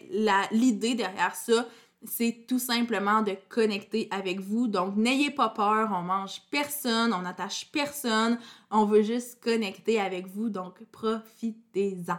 l'idée 0.51 0.95
derrière 0.95 1.35
ça, 1.35 1.67
c'est 2.05 2.45
tout 2.47 2.59
simplement 2.59 3.21
de 3.21 3.35
connecter 3.47 4.07
avec 4.11 4.39
vous. 4.39 4.67
Donc, 4.67 4.95
n'ayez 4.95 5.31
pas 5.31 5.49
peur, 5.49 5.89
on 5.93 6.01
mange 6.01 6.41
personne, 6.51 7.13
on 7.13 7.21
n'attache 7.21 7.69
personne, 7.71 8.37
on 8.71 8.85
veut 8.85 9.03
juste 9.03 9.39
connecter 9.41 10.01
avec 10.01 10.27
vous. 10.27 10.49
Donc, 10.49 10.83
profitez-en. 10.91 12.17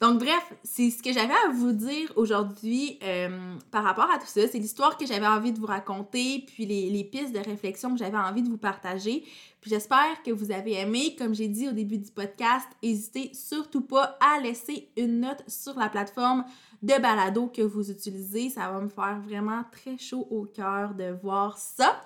Donc, 0.00 0.18
bref, 0.18 0.54
c'est 0.64 0.88
ce 0.88 1.02
que 1.02 1.12
j'avais 1.12 1.34
à 1.46 1.50
vous 1.52 1.72
dire 1.72 2.10
aujourd'hui 2.16 2.98
euh, 3.02 3.54
par 3.70 3.84
rapport 3.84 4.10
à 4.10 4.16
tout 4.16 4.26
ça. 4.26 4.48
C'est 4.48 4.58
l'histoire 4.58 4.96
que 4.96 5.04
j'avais 5.04 5.26
envie 5.26 5.52
de 5.52 5.58
vous 5.58 5.66
raconter, 5.66 6.42
puis 6.46 6.64
les, 6.64 7.04
pistes 7.04 7.34
de 7.34 7.38
réflexion 7.38 7.92
que 7.92 7.98
j'avais 7.98 8.16
envie 8.16 8.42
de 8.42 8.48
vous 8.48 8.56
partager. 8.56 9.22
Puis 9.60 9.70
j'espère 9.70 10.22
que 10.24 10.30
vous 10.30 10.52
avez 10.52 10.72
aimé. 10.72 11.14
Comme 11.18 11.34
j'ai 11.34 11.48
dit 11.48 11.68
au 11.68 11.72
début 11.72 11.98
du 11.98 12.10
podcast, 12.10 12.66
n'hésitez 12.82 13.30
surtout 13.34 13.82
pas 13.82 14.16
à 14.20 14.40
laisser 14.40 14.88
une 14.96 15.20
note 15.20 15.44
sur 15.46 15.78
la 15.78 15.90
plateforme 15.90 16.46
de 16.82 16.98
balado 16.98 17.48
que 17.48 17.60
vous 17.60 17.90
utilisez. 17.90 18.48
Ça 18.48 18.72
va 18.72 18.80
me 18.80 18.88
faire 18.88 19.20
vraiment 19.20 19.64
très 19.70 19.98
chaud 19.98 20.26
au 20.30 20.44
cœur 20.44 20.94
de 20.94 21.14
voir 21.22 21.58
ça 21.58 22.00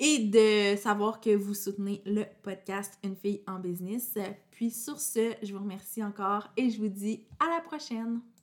et 0.00 0.18
de 0.18 0.76
savoir 0.76 1.20
que 1.20 1.36
vous 1.36 1.54
soutenez 1.54 2.02
le 2.06 2.24
podcast 2.42 2.98
Une 3.04 3.14
fille 3.14 3.42
en 3.46 3.58
business. 3.58 4.14
Puis 4.50 4.70
sur 4.70 4.98
ce, 4.98 5.34
je 5.42 5.52
vous 5.52 5.60
remercie 5.60 6.02
encore 6.02 6.48
et 6.56 6.70
je 6.70 6.80
vous 6.80 6.88
dis 6.88 7.26
à 7.38 7.54
la 7.54 7.60
prochaine. 7.60 8.20